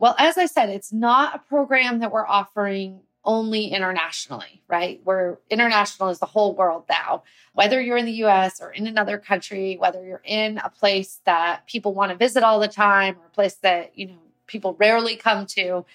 Well, 0.01 0.17
as 0.19 0.37
I 0.37 0.47
said, 0.47 0.71
it's 0.71 0.93
not 0.93 1.37
a 1.37 1.39
program 1.39 2.01
that 2.01 2.11
we're 2.11 2.27
offering 2.27 3.03
only 3.25 3.67
internationally, 3.67 4.61
right? 4.67 5.01
We're 5.05 5.39
international 5.49 6.09
is 6.09 6.19
the 6.19 6.27
whole 6.27 6.57
world 6.57 6.87
now. 6.91 7.23
Whether 7.53 7.81
you're 7.81 7.97
in 7.97 8.07
the 8.07 8.25
US 8.25 8.61
or 8.61 8.73
in 8.73 8.89
another 8.89 9.19
country, 9.19 9.77
whether 9.79 10.05
you're 10.05 10.23
in 10.25 10.59
a 10.59 10.69
place 10.69 11.21
that 11.25 11.69
people 11.69 11.95
want 11.95 12.11
to 12.11 12.19
visit 12.19 12.43
all 12.43 12.59
the 12.59 12.67
time 12.67 13.15
or 13.21 13.27
a 13.27 13.31
place 13.31 13.55
that, 13.63 13.97
you 13.97 14.09
know, 14.09 14.19
people 14.49 14.75
rarely 14.81 15.15
come 15.15 15.47
to, 15.47 15.87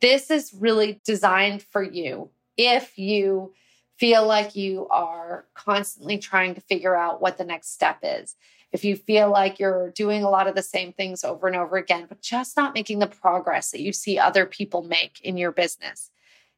this 0.00 0.30
is 0.30 0.54
really 0.54 0.98
designed 1.04 1.62
for 1.62 1.82
you 1.82 2.30
if 2.56 2.98
you 2.98 3.52
feel 4.00 4.26
like 4.26 4.56
you 4.56 4.88
are 4.88 5.46
constantly 5.54 6.18
trying 6.18 6.54
to 6.54 6.60
figure 6.62 6.96
out 6.96 7.20
what 7.20 7.38
the 7.38 7.44
next 7.44 7.72
step 7.72 7.98
is 8.02 8.34
if 8.72 8.84
you 8.84 8.96
feel 8.96 9.30
like 9.30 9.58
you're 9.58 9.90
doing 9.90 10.22
a 10.22 10.30
lot 10.30 10.46
of 10.46 10.54
the 10.54 10.62
same 10.62 10.92
things 10.92 11.24
over 11.24 11.46
and 11.46 11.56
over 11.56 11.76
again, 11.76 12.06
but 12.08 12.20
just 12.20 12.56
not 12.56 12.74
making 12.74 13.00
the 13.00 13.06
progress 13.06 13.70
that 13.70 13.80
you 13.80 13.92
see 13.92 14.18
other 14.18 14.46
people 14.46 14.82
make 14.82 15.20
in 15.22 15.36
your 15.36 15.50
business, 15.50 16.10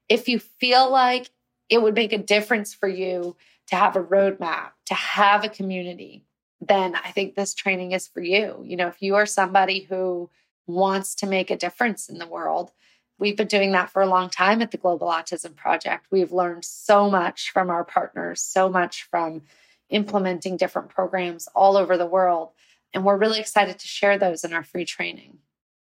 if 0.08 0.28
you 0.28 0.38
feel 0.38 0.90
like 0.90 1.30
it 1.68 1.80
would 1.80 1.94
make 1.94 2.12
a 2.12 2.18
difference 2.18 2.74
for 2.74 2.88
you 2.88 3.36
to 3.68 3.76
have 3.76 3.96
a 3.96 4.02
roadmap, 4.02 4.70
to 4.86 4.94
have 4.94 5.42
a 5.42 5.48
community, 5.48 6.24
then 6.60 6.94
I 6.94 7.12
think 7.12 7.34
this 7.34 7.54
training 7.54 7.92
is 7.92 8.06
for 8.06 8.20
you. 8.20 8.62
You 8.64 8.76
know, 8.76 8.88
if 8.88 9.00
you 9.00 9.14
are 9.14 9.26
somebody 9.26 9.80
who 9.80 10.28
wants 10.66 11.14
to 11.16 11.26
make 11.26 11.50
a 11.50 11.56
difference 11.56 12.08
in 12.08 12.18
the 12.18 12.26
world, 12.26 12.72
we've 13.18 13.36
been 13.36 13.46
doing 13.46 13.72
that 13.72 13.90
for 13.90 14.02
a 14.02 14.08
long 14.08 14.30
time 14.30 14.62
at 14.62 14.70
the 14.70 14.76
Global 14.76 15.08
Autism 15.08 15.54
Project. 15.54 16.06
We've 16.10 16.32
learned 16.32 16.64
so 16.64 17.10
much 17.10 17.50
from 17.50 17.70
our 17.70 17.84
partners, 17.84 18.42
so 18.42 18.68
much 18.68 19.04
from 19.10 19.42
implementing 19.90 20.56
different 20.56 20.88
programs 20.88 21.48
all 21.54 21.76
over 21.76 21.96
the 21.96 22.06
world. 22.06 22.50
And 22.94 23.04
we're 23.04 23.16
really 23.16 23.40
excited 23.40 23.78
to 23.78 23.86
share 23.86 24.18
those 24.18 24.44
in 24.44 24.52
our 24.52 24.62
free 24.62 24.84
training. 24.84 25.38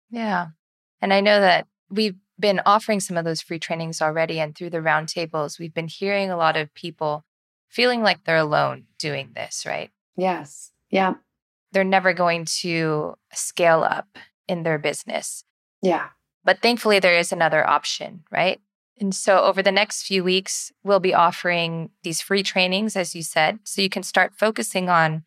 Yeah. 0.10 0.48
And 1.02 1.14
I 1.14 1.22
know 1.22 1.40
that 1.40 1.68
we've 1.90 2.18
been 2.40 2.62
offering 2.66 3.00
some 3.00 3.18
of 3.18 3.26
those 3.26 3.42
free 3.42 3.60
trainings 3.60 4.02
already. 4.02 4.40
And 4.40 4.56
through 4.56 4.72
the 4.72 4.78
roundtables, 4.80 5.60
we've 5.60 5.74
been 5.74 5.88
hearing 5.88 6.30
a 6.30 6.38
lot 6.38 6.58
of 6.58 6.74
people 6.74 7.26
feeling 7.68 8.02
like 8.02 8.24
they're 8.24 8.38
alone 8.38 8.86
doing 8.98 9.32
this, 9.36 9.66
right? 9.66 9.92
Yes. 10.18 10.72
Yeah. 10.90 11.16
They're 11.72 11.84
never 11.84 12.14
going 12.14 12.46
to 12.62 13.16
scale 13.34 13.84
up 13.84 14.18
in 14.48 14.64
their 14.64 14.80
business. 14.80 15.44
Yeah. 15.82 16.08
But 16.50 16.64
thankfully, 16.64 16.98
there 16.98 17.16
is 17.16 17.32
another 17.32 17.70
option, 17.70 18.24
right? 18.32 18.60
And 19.00 19.14
so, 19.14 19.44
over 19.44 19.62
the 19.62 19.72
next 19.72 20.02
few 20.02 20.24
weeks, 20.24 20.72
we'll 20.84 21.00
be 21.00 21.14
offering 21.14 21.92
these 22.02 22.22
free 22.22 22.42
trainings, 22.42 22.96
as 22.96 23.14
you 23.14 23.22
said, 23.22 23.60
so 23.66 23.84
you 23.84 23.90
can 23.90 24.02
start 24.02 24.34
focusing 24.36 24.90
on 24.90 25.26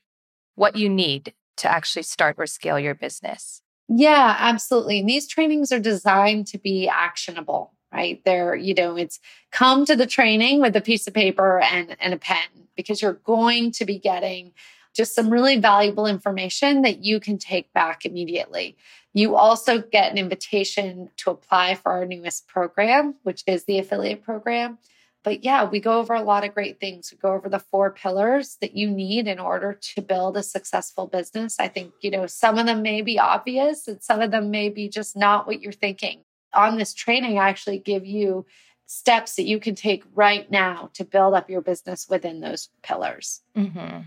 what 0.56 0.74
you 0.74 0.88
need 0.88 1.32
to 1.58 1.70
actually 1.70 2.02
start 2.02 2.34
or 2.38 2.46
scale 2.48 2.76
your 2.76 2.96
business. 2.96 3.62
Yeah, 3.88 4.34
absolutely. 4.36 4.98
And 4.98 5.08
these 5.08 5.28
trainings 5.28 5.70
are 5.70 5.78
designed 5.78 6.48
to 6.48 6.58
be 6.58 6.88
actionable, 6.88 7.72
right? 7.92 8.20
They're, 8.24 8.56
you 8.56 8.74
know, 8.74 8.96
it's 8.96 9.20
come 9.52 9.84
to 9.84 9.94
the 9.94 10.08
training 10.08 10.60
with 10.60 10.74
a 10.74 10.80
piece 10.80 11.06
of 11.06 11.14
paper 11.14 11.60
and, 11.60 11.96
and 12.00 12.12
a 12.12 12.18
pen 12.18 12.66
because 12.76 13.00
you're 13.00 13.12
going 13.12 13.70
to 13.74 13.84
be 13.84 13.96
getting 13.96 14.54
just 14.94 15.14
some 15.14 15.30
really 15.30 15.58
valuable 15.58 16.06
information 16.06 16.82
that 16.82 17.04
you 17.04 17.20
can 17.20 17.38
take 17.38 17.72
back 17.72 18.04
immediately. 18.04 18.76
You 19.14 19.37
also 19.37 19.80
get 19.80 20.11
an 20.11 20.18
invitation 20.18 21.11
to 21.18 21.30
apply 21.30 21.75
for 21.75 21.92
our 21.92 22.06
newest 22.06 22.49
program, 22.49 23.16
which 23.22 23.42
is 23.46 23.64
the 23.64 23.78
affiliate 23.78 24.22
program. 24.22 24.78
But 25.25 25.44
yeah, 25.44 25.64
we 25.64 25.78
go 25.78 25.98
over 25.98 26.14
a 26.14 26.22
lot 26.22 26.44
of 26.44 26.55
great 26.55 26.81
things. 26.81 27.12
We 27.12 27.18
go 27.18 27.33
over 27.33 27.48
the 27.48 27.61
four 27.61 27.90
pillars 27.90 28.57
that 28.61 28.74
you 28.76 28.90
need 28.90 29.28
in 29.28 29.38
order 29.38 29.72
to 29.94 30.02
build 30.02 30.37
a 30.37 30.42
successful 30.42 31.07
business. 31.07 31.57
I 31.61 31.68
think, 31.68 31.92
you 32.00 32.11
know, 32.11 32.26
some 32.26 32.59
of 32.59 32.66
them 32.66 32.83
may 32.83 33.02
be 33.02 33.18
obvious 33.18 33.87
and 33.87 34.02
some 34.02 34.20
of 34.20 34.31
them 34.31 34.50
may 34.50 34.68
be 34.68 34.88
just 34.88 35.16
not 35.16 35.46
what 35.46 35.62
you're 35.62 35.72
thinking. 35.72 36.24
On 36.55 36.76
this 36.76 36.92
training, 36.92 37.38
I 37.38 37.48
actually 37.48 37.78
give 37.78 38.05
you 38.05 38.46
steps 38.87 39.37
that 39.37 39.44
you 39.44 39.61
can 39.61 39.74
take 39.74 40.02
right 40.14 40.50
now 40.50 40.90
to 40.94 41.05
build 41.05 41.35
up 41.35 41.48
your 41.48 41.62
business 41.62 42.09
within 42.09 42.40
those 42.40 42.68
pillars. 42.83 43.40
Mm-hmm. 43.57 44.00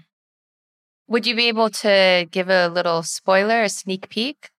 Would 1.07 1.27
you 1.27 1.35
be 1.35 1.47
able 1.47 1.69
to 1.69 2.27
give 2.31 2.49
a 2.49 2.67
little 2.67 3.03
spoiler, 3.03 3.63
a 3.63 3.69
sneak 3.69 4.09
peek? 4.09 4.49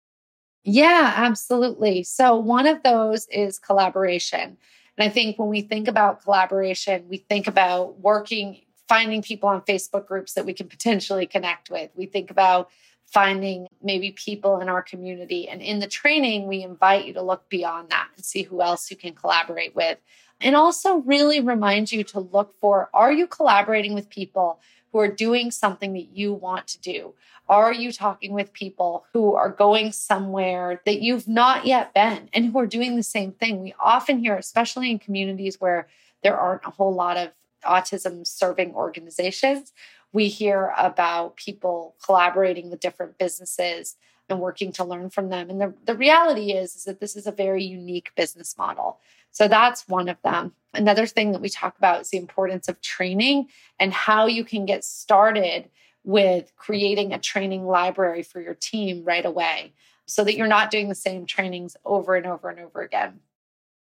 Yeah, 0.63 1.13
absolutely. 1.17 2.03
So, 2.03 2.37
one 2.37 2.67
of 2.67 2.83
those 2.83 3.27
is 3.29 3.59
collaboration. 3.59 4.57
And 4.99 5.09
I 5.09 5.13
think 5.13 5.39
when 5.39 5.49
we 5.49 5.61
think 5.61 5.89
about 5.89 6.23
collaboration, 6.23 7.05
we 7.09 7.19
think 7.19 7.47
about 7.47 8.01
working, 8.01 8.63
finding 8.89 9.23
people 9.23 9.49
on 9.49 9.61
Facebook 9.63 10.07
groups 10.07 10.35
that 10.35 10.47
we 10.47 10.55
can 10.55 10.69
potentially 10.69 11.27
connect 11.27 11.71
with. 11.71 11.91
We 11.95 12.07
think 12.07 12.31
about 12.31 12.71
finding 13.07 13.67
maybe 13.83 14.11
people 14.13 14.61
in 14.61 14.69
our 14.69 14.83
community. 14.83 15.49
And 15.49 15.63
in 15.63 15.79
the 15.79 15.87
training, 15.87 16.49
we 16.49 16.63
invite 16.63 17.07
you 17.07 17.13
to 17.15 17.23
look 17.23 17.49
beyond 17.49 17.91
that 17.91 18.09
and 18.17 18.25
see 18.25 18.43
who 18.43 18.61
else 18.63 18.91
you 18.91 18.97
can 18.97 19.15
collaborate 19.15 19.75
with. 19.77 19.99
And 20.41 20.57
also, 20.57 20.97
really 20.97 21.41
remind 21.41 21.93
you 21.93 22.05
to 22.05 22.21
look 22.21 22.55
for 22.61 22.91
are 22.93 23.13
you 23.13 23.27
collaborating 23.27 23.95
with 23.95 24.11
people 24.11 24.61
who 24.97 25.03
are 25.03 25.09
doing 25.09 25.51
something 25.51 25.93
that 25.93 26.17
you 26.17 26.33
want 26.33 26.67
to 26.67 26.81
do? 26.81 27.13
Are 27.51 27.71
you 27.71 27.93
talking 27.93 28.33
with 28.33 28.55
people 28.55 29.05
who 29.13 29.35
are 29.35 29.51
going 29.51 29.93
somewhere 29.93 30.81
that 30.87 31.03
you've 31.03 31.29
not 31.29 31.67
yet 31.67 31.93
been 31.93 32.31
and 32.33 32.47
who 32.47 32.59
are 32.59 32.67
doing 32.67 32.97
the 32.97 33.03
same 33.03 33.33
thing? 33.33 33.61
We 33.61 33.75
often 33.79 34.21
hear, 34.21 34.37
especially 34.37 34.91
in 34.91 34.99
communities 34.99 35.61
where 35.61 35.87
there 36.23 36.39
aren't 36.39 36.65
a 36.65 36.71
whole 36.71 36.95
lot 36.95 37.19
of 37.19 37.33
autism 37.63 38.27
serving 38.27 38.75
organizations, 38.75 39.75
we 40.15 40.29
hear 40.29 40.73
about 40.79 41.37
people 41.37 41.95
collaborating 42.03 42.71
with 42.71 42.81
different 42.81 43.19
businesses 43.19 43.97
and 44.31 44.41
working 44.41 44.73
to 44.73 44.85
learn 44.85 45.11
from 45.11 45.29
them. 45.29 45.51
And 45.51 45.61
the, 45.61 45.75
the 45.85 45.95
reality 45.95 46.53
is, 46.53 46.75
is 46.75 46.85
that 46.85 47.01
this 47.01 47.17
is 47.17 47.27
a 47.27 47.33
very 47.33 47.63
unique 47.63 48.13
business 48.17 48.57
model. 48.57 48.99
So 49.37 49.49
that's 49.49 49.87
one 49.87 50.09
of 50.09 50.17
them. 50.23 50.55
Another 50.73 51.07
thing 51.07 51.33
that 51.33 51.43
we 51.43 51.51
talk 51.51 51.77
about 51.77 52.01
is 52.01 52.09
the 52.09 52.17
importance 52.17 52.69
of 52.69 52.81
training 52.81 53.49
and 53.79 53.93
how 53.93 54.25
you 54.25 54.45
can 54.45 54.65
get 54.65 54.83
started 54.83 55.69
with 56.05 56.55
creating 56.57 57.13
a 57.13 57.19
training 57.19 57.67
library 57.67 58.23
for 58.23 58.41
your 58.41 58.55
team 58.55 59.05
right 59.05 59.27
away 59.27 59.75
so 60.07 60.25
that 60.25 60.39
you're 60.39 60.47
not 60.47 60.71
doing 60.71 60.89
the 60.89 60.95
same 60.95 61.27
trainings 61.27 61.77
over 61.85 62.15
and 62.15 62.25
over 62.25 62.49
and 62.49 62.59
over 62.59 62.81
again. 62.81 63.21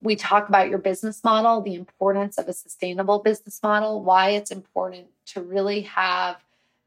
We 0.00 0.16
talk 0.16 0.48
about 0.48 0.70
your 0.70 0.78
business 0.78 1.22
model, 1.22 1.60
the 1.60 1.74
importance 1.74 2.38
of 2.38 2.48
a 2.48 2.54
sustainable 2.54 3.18
business 3.18 3.62
model, 3.62 4.02
why 4.02 4.30
it's 4.30 4.50
important 4.50 5.08
to 5.26 5.42
really 5.42 5.82
have 5.82 6.36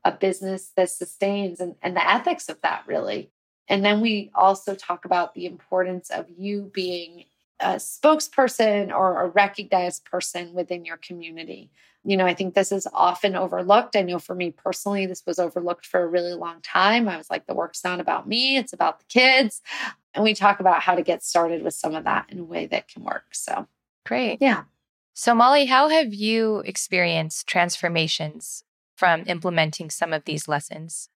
a 0.04 0.12
business 0.12 0.72
that 0.76 0.90
sustains 0.90 1.60
and, 1.60 1.76
and 1.84 1.96
the 1.96 2.10
ethics 2.10 2.50
of 2.50 2.60
that, 2.62 2.82
really. 2.88 3.30
And 3.68 3.86
then 3.86 4.02
we 4.02 4.32
also 4.34 4.74
talk 4.74 5.06
about 5.06 5.36
the 5.36 5.46
importance 5.46 6.10
of 6.10 6.26
you 6.36 6.72
being 6.74 7.26
a 7.60 7.76
spokesperson 7.76 8.92
or 8.92 9.22
a 9.22 9.30
recognized 9.30 10.06
person 10.06 10.54
within 10.54 10.86
your 10.86 10.98
community. 10.98 11.72
You 12.04 12.18
know, 12.18 12.26
I 12.26 12.34
think 12.34 12.54
this 12.54 12.72
is 12.72 12.88
often 12.94 13.36
overlooked. 13.36 13.96
I 13.96 14.02
know 14.02 14.20
for 14.20 14.36
me 14.36 14.52
personally, 14.52 15.06
this 15.06 15.24
was 15.26 15.40
overlooked 15.40 15.86
for 15.86 16.02
a 16.02 16.08
really 16.08 16.34
long 16.34 16.62
time. 16.62 17.08
I 17.08 17.18
was 17.18 17.30
like, 17.30 17.48
the 17.48 17.56
work's 17.56 17.84
not 17.84 18.00
about 18.00 18.28
me, 18.28 18.58
it's 18.58 18.74
about 18.74 19.00
the 19.00 19.06
kids. 19.06 19.62
And 20.14 20.24
we 20.24 20.34
talk 20.34 20.60
about 20.60 20.82
how 20.82 20.96
to 20.96 21.02
get 21.02 21.24
started 21.24 21.64
with 21.64 21.74
some 21.74 21.96
of 21.96 22.04
that 22.04 22.28
in 22.30 22.40
a 22.40 22.44
way 22.44 22.68
that 22.68 22.88
can 22.88 23.04
work. 23.04 23.26
So 23.32 23.68
great. 24.06 24.38
Yeah. 24.40 24.64
So, 25.14 25.34
Molly, 25.34 25.66
how 25.66 25.88
have 25.90 26.14
you 26.14 26.60
experienced 26.60 27.48
transformations 27.48 28.64
from 28.98 29.24
implementing 29.28 29.90
some 29.90 30.14
of 30.14 30.26
these 30.26 30.48
lessons? 30.48 31.10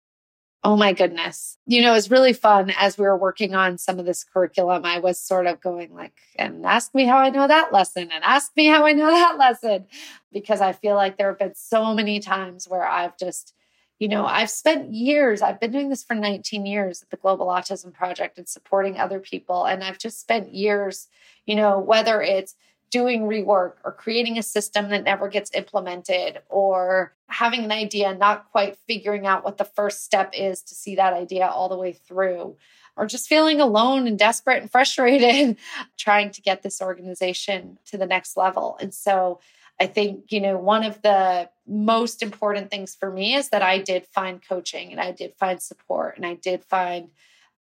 Oh 0.64 0.76
my 0.76 0.92
goodness. 0.92 1.58
You 1.66 1.82
know, 1.82 1.92
it 1.92 1.96
was 1.96 2.12
really 2.12 2.34
fun 2.34 2.74
as 2.78 2.98
we 2.98 3.06
were 3.06 3.16
working 3.16 3.56
on 3.56 3.78
some 3.78 3.98
of 3.98 4.06
this 4.06 4.26
curriculum. 4.26 4.84
I 4.84 5.00
was 5.00 5.18
sort 5.18 5.48
of 5.48 5.62
going 5.62 5.94
like, 5.94 6.14
and 6.38 6.66
ask 6.66 6.94
me 6.94 7.06
how 7.06 7.18
I 7.18 7.30
know 7.30 7.48
that 7.48 7.72
lesson 7.72 8.10
and 8.12 8.24
ask 8.26 8.52
me 8.58 8.66
how 8.66 8.86
I 8.86 8.92
know 8.92 9.08
that 9.10 9.38
lesson. 9.38 9.86
Because 10.34 10.60
I 10.60 10.74
feel 10.74 10.96
like 10.96 11.18
there 11.18 11.30
have 11.30 11.40
been 11.40 11.56
so 11.56 11.94
many 11.94 12.20
times 12.20 12.68
where 12.68 12.86
I've 12.86 13.18
just, 13.18 13.54
you 14.00 14.10
know, 14.10 14.26
I've 14.26 14.50
spent 14.50 14.94
years, 14.94 15.42
I've 15.42 15.62
been 15.62 15.72
doing 15.72 15.90
this 15.90 16.04
for 16.04 16.14
19 16.16 16.66
years 16.66 17.02
at 17.02 17.10
the 17.10 17.18
Global 17.18 17.48
Autism 17.48 17.94
Project 17.94 18.38
and 18.38 18.48
supporting 18.48 19.00
other 19.00 19.20
people. 19.20 19.64
And 19.64 19.82
I've 19.82 19.98
just 19.98 20.20
spent 20.20 20.54
years, 20.54 21.08
you 21.46 21.56
know, 21.56 21.80
whether 21.80 22.22
it's 22.22 22.56
doing 22.90 23.24
rework 23.24 23.74
or 23.84 23.92
creating 23.92 24.38
a 24.38 24.44
system 24.44 24.90
that 24.90 25.04
never 25.04 25.28
gets 25.28 25.54
implemented 25.54 26.42
or 26.50 27.14
having 27.28 27.64
an 27.64 27.72
idea, 27.72 28.14
not 28.16 28.52
quite 28.52 28.78
figuring 28.88 29.28
out 29.28 29.44
what 29.44 29.58
the 29.58 29.66
first 29.66 30.04
step 30.04 30.32
is 30.34 30.62
to 30.64 30.76
see 30.76 30.96
that 30.96 31.14
idea 31.14 31.48
all 31.48 31.70
the 31.70 31.78
way 31.78 31.94
through, 31.94 32.56
or 32.96 33.06
just 33.06 33.30
feeling 33.30 33.62
alone 33.62 34.08
and 34.08 34.18
desperate 34.18 34.62
and 34.62 34.72
frustrated 34.72 35.58
trying 35.98 36.32
to 36.32 36.42
get 36.42 36.64
this 36.64 36.82
organization 36.82 37.78
to 37.86 37.98
the 37.98 38.08
next 38.08 38.36
level. 38.36 38.78
And 38.82 38.94
so 38.94 39.40
I 39.80 39.88
think, 39.88 40.32
you 40.32 40.42
know, 40.42 40.58
one 40.58 40.84
of 40.84 41.02
the 41.02 41.50
most 41.66 42.22
important 42.22 42.70
things 42.70 42.96
for 42.96 43.10
me 43.12 43.36
is 43.36 43.50
that 43.50 43.62
I 43.62 43.78
did 43.78 44.06
find 44.08 44.42
coaching 44.42 44.92
and 44.92 45.00
I 45.00 45.12
did 45.12 45.34
find 45.36 45.62
support 45.62 46.18
and 46.18 46.26
I 46.26 46.34
did 46.34 46.66
find 46.66 47.10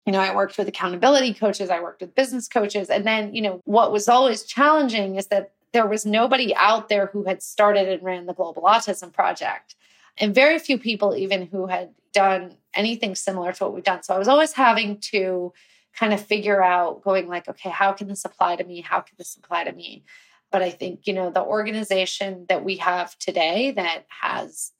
you 0.07 0.12
know, 0.12 0.21
I 0.21 0.35
worked 0.35 0.57
with 0.57 0.69
accountability 0.69 1.35
coaches, 1.35 1.69
I 1.69 1.81
worked 1.81 2.01
with 2.01 2.14
business 2.14 2.47
coaches. 2.47 2.88
And 2.88 3.05
then, 3.05 3.35
you 3.35 3.42
know, 3.42 3.61
what 3.64 3.92
was 3.92 4.09
always 4.09 4.45
challenging 4.45 5.16
is 5.16 5.27
that 5.27 5.53
there 5.73 5.87
was 5.87 6.07
nobody 6.07 6.55
out 6.55 6.88
there 6.88 7.07
who 7.07 7.25
had 7.25 7.42
started 7.42 7.88
and 7.88 8.03
ran 8.03 8.27
the 8.27 8.33
Global 8.33 8.62
Autism 8.62 9.12
Project. 9.12 9.75
And 10.16 10.35
very 10.35 10.59
few 10.59 10.79
people, 10.79 11.14
even 11.16 11.47
who 11.47 11.66
had 11.66 11.90
done 12.14 12.57
anything 12.73 13.14
similar 13.14 13.53
to 13.53 13.64
what 13.64 13.75
we've 13.75 13.85
done. 13.85 14.03
So 14.03 14.14
I 14.14 14.19
was 14.19 14.29
always 14.29 14.53
having 14.53 14.99
to 15.12 15.53
kind 15.95 16.14
of 16.14 16.21
figure 16.25 16.62
out, 16.62 17.03
going 17.03 17.27
like, 17.27 17.49
okay, 17.49 17.71
how 17.71 17.92
can 17.92 18.09
this 18.09 18.25
apply 18.25 18.57
to 18.57 18.64
me? 18.64 18.81
How 18.81 19.01
can 19.01 19.16
this 19.19 19.37
apply 19.37 19.64
to 19.64 19.73
me? 19.73 20.05
But 20.53 20.62
I 20.62 20.71
think, 20.71 21.07
you 21.07 21.12
know, 21.12 21.31
the 21.31 21.42
organization 21.42 22.47
that 22.49 22.64
we 22.64 22.77
have 22.77 23.19
today 23.19 23.73
that 23.73 24.07
has 24.23 24.73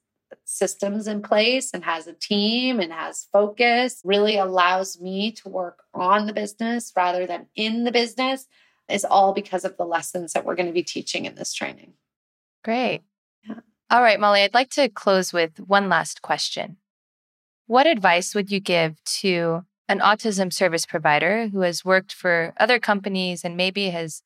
systems 0.44 1.06
in 1.06 1.22
place 1.22 1.70
and 1.72 1.84
has 1.84 2.06
a 2.06 2.12
team 2.12 2.80
and 2.80 2.92
has 2.92 3.26
focus 3.32 4.00
really 4.04 4.36
allows 4.36 5.00
me 5.00 5.32
to 5.32 5.48
work 5.48 5.82
on 5.94 6.26
the 6.26 6.32
business 6.32 6.92
rather 6.96 7.26
than 7.26 7.46
in 7.54 7.84
the 7.84 7.92
business 7.92 8.46
is 8.88 9.04
all 9.04 9.32
because 9.32 9.64
of 9.64 9.76
the 9.76 9.84
lessons 9.84 10.32
that 10.32 10.44
we're 10.44 10.54
going 10.54 10.66
to 10.66 10.72
be 10.72 10.82
teaching 10.82 11.24
in 11.24 11.34
this 11.34 11.52
training. 11.52 11.94
Great. 12.64 13.02
Yeah. 13.48 13.60
All 13.90 14.02
right, 14.02 14.20
Molly, 14.20 14.42
I'd 14.42 14.54
like 14.54 14.70
to 14.70 14.88
close 14.88 15.32
with 15.32 15.58
one 15.58 15.88
last 15.88 16.22
question. 16.22 16.76
What 17.66 17.86
advice 17.86 18.34
would 18.34 18.50
you 18.50 18.60
give 18.60 19.02
to 19.04 19.64
an 19.88 20.00
autism 20.00 20.52
service 20.52 20.86
provider 20.86 21.48
who 21.48 21.60
has 21.60 21.84
worked 21.84 22.12
for 22.12 22.52
other 22.58 22.78
companies 22.78 23.44
and 23.44 23.56
maybe 23.56 23.90
has 23.90 24.22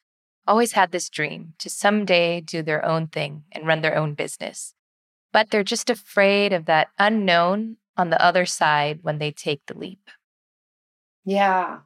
always 0.46 0.72
had 0.72 0.90
this 0.90 1.08
dream 1.08 1.54
to 1.58 1.70
someday 1.70 2.40
do 2.40 2.62
their 2.62 2.84
own 2.84 3.06
thing 3.06 3.44
and 3.52 3.66
run 3.66 3.82
their 3.82 3.96
own 3.96 4.14
business? 4.14 4.74
But 5.32 5.50
they're 5.50 5.64
just 5.64 5.90
afraid 5.90 6.52
of 6.52 6.66
that 6.66 6.88
unknown 6.98 7.76
on 7.96 8.10
the 8.10 8.22
other 8.22 8.46
side 8.46 9.00
when 9.02 9.18
they 9.18 9.30
take 9.30 9.60
the 9.66 9.76
leap. 9.76 10.10
Yeah. 11.24 11.80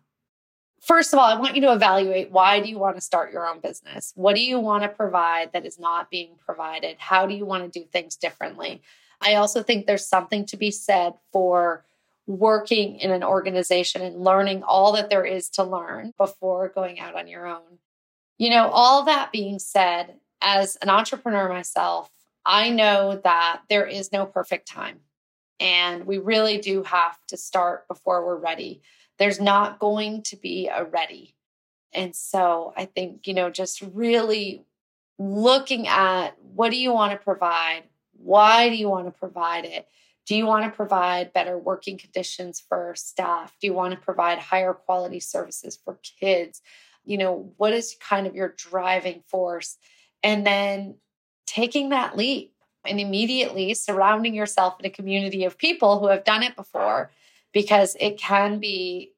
First 0.80 1.12
of 1.12 1.18
all, 1.18 1.24
I 1.24 1.38
want 1.38 1.54
you 1.54 1.62
to 1.62 1.72
evaluate 1.72 2.30
why 2.30 2.61
do 2.61 2.68
you 2.68 2.78
want 2.78 2.96
to 2.96 3.00
start 3.00 3.33
your 3.33 3.48
own 3.48 3.61
business? 3.61 4.12
What 4.14 4.35
do 4.35 4.42
you 4.42 4.61
want 4.61 4.83
to 4.83 4.88
provide 4.88 5.52
that 5.52 5.64
is 5.64 5.78
not 5.78 6.11
being 6.11 6.37
provided? 6.44 6.96
How 6.98 7.26
do 7.26 7.35
you 7.35 7.46
want 7.46 7.64
to 7.64 7.80
do 7.80 7.87
things 7.87 8.16
differently? 8.16 8.83
I 9.20 9.35
also 9.35 9.62
think 9.62 9.87
there's 9.87 10.07
something 10.07 10.44
to 10.46 10.57
be 10.57 10.70
said 10.70 11.14
for 11.33 11.85
working 12.26 12.96
in 12.96 13.11
an 13.11 13.24
organization 13.24 14.02
and 14.02 14.22
learning 14.22 14.62
all 14.62 14.92
that 14.92 15.11
there 15.11 15.24
is 15.24 15.48
to 15.50 15.64
learn 15.64 16.12
before 16.18 16.68
going 16.68 17.00
out 17.00 17.14
on 17.14 17.28
your 17.28 17.46
own. 17.46 17.78
You 18.38 18.50
know, 18.50 18.68
all 18.68 19.04
that 19.04 19.33
being 19.33 19.59
said, 19.59 20.16
as 20.40 20.76
an 20.76 20.90
entrepreneur 20.90 21.48
myself, 21.48 22.11
I 22.46 22.70
know 22.70 23.20
that 23.24 23.62
there 23.68 23.87
is 23.87 24.12
no 24.12 24.26
perfect 24.26 24.68
time. 24.68 25.00
And 25.61 26.07
we 26.07 26.18
really 26.18 26.59
do 26.59 26.83
have 26.83 27.16
to 27.28 27.37
start 27.37 27.88
before 27.88 28.26
we're 28.26 28.37
ready. 28.37 28.83
There's 29.18 29.40
not 29.40 29.78
going 29.78 30.22
to 30.24 30.37
be 30.37 30.68
a 30.68 30.85
ready. 30.85 31.37
And 31.92 32.14
so 32.14 32.72
I 32.76 32.87
think, 32.87 33.26
you 33.26 33.35
know, 33.35 33.50
just 33.50 33.80
really 33.80 34.64
looking 35.18 35.87
at 35.87 36.30
what 36.42 36.70
do 36.70 36.76
you 36.76 36.92
want 36.92 37.12
to 37.12 37.24
provide? 37.24 37.85
Why 38.12 38.68
do 38.68 38.74
you 38.74 38.88
want 38.88 39.07
to 39.07 39.12
provide 39.12 39.64
it? 39.64 39.87
Do 40.26 40.35
you 40.35 40.46
want 40.46 40.64
to 40.64 40.74
provide 40.74 41.33
better 41.33 41.57
working 41.59 41.98
conditions 41.98 42.61
for 42.68 42.94
staff? 42.96 43.54
Do 43.61 43.66
you 43.66 43.74
want 43.74 43.92
to 43.92 44.00
provide 44.00 44.38
higher 44.38 44.72
quality 44.72 45.20
services 45.20 45.78
for 45.83 45.98
kids? 46.18 46.62
You 47.04 47.18
know, 47.18 47.52
what 47.59 47.74
is 47.74 47.96
kind 48.00 48.26
of 48.26 48.35
your 48.35 48.54
driving 48.57 49.22
force? 49.28 49.76
And 50.22 50.46
then 50.46 50.96
taking 51.46 51.90
that 51.90 52.16
leap 52.16 52.54
and 52.87 53.00
immediately 53.00 53.74
surrounding 53.74 54.35
yourself 54.35 54.78
in 54.78 54.87
a 54.87 54.90
community 54.90 55.44
of 55.44 55.59
people 55.59 55.98
who 55.98 56.09
have 56.09 56.24
done 56.24 56.42
it 56.42 56.57
before 56.57 57.11
because 57.52 57.96
it 58.00 58.18
can 58.18 58.59
be 58.59 59.12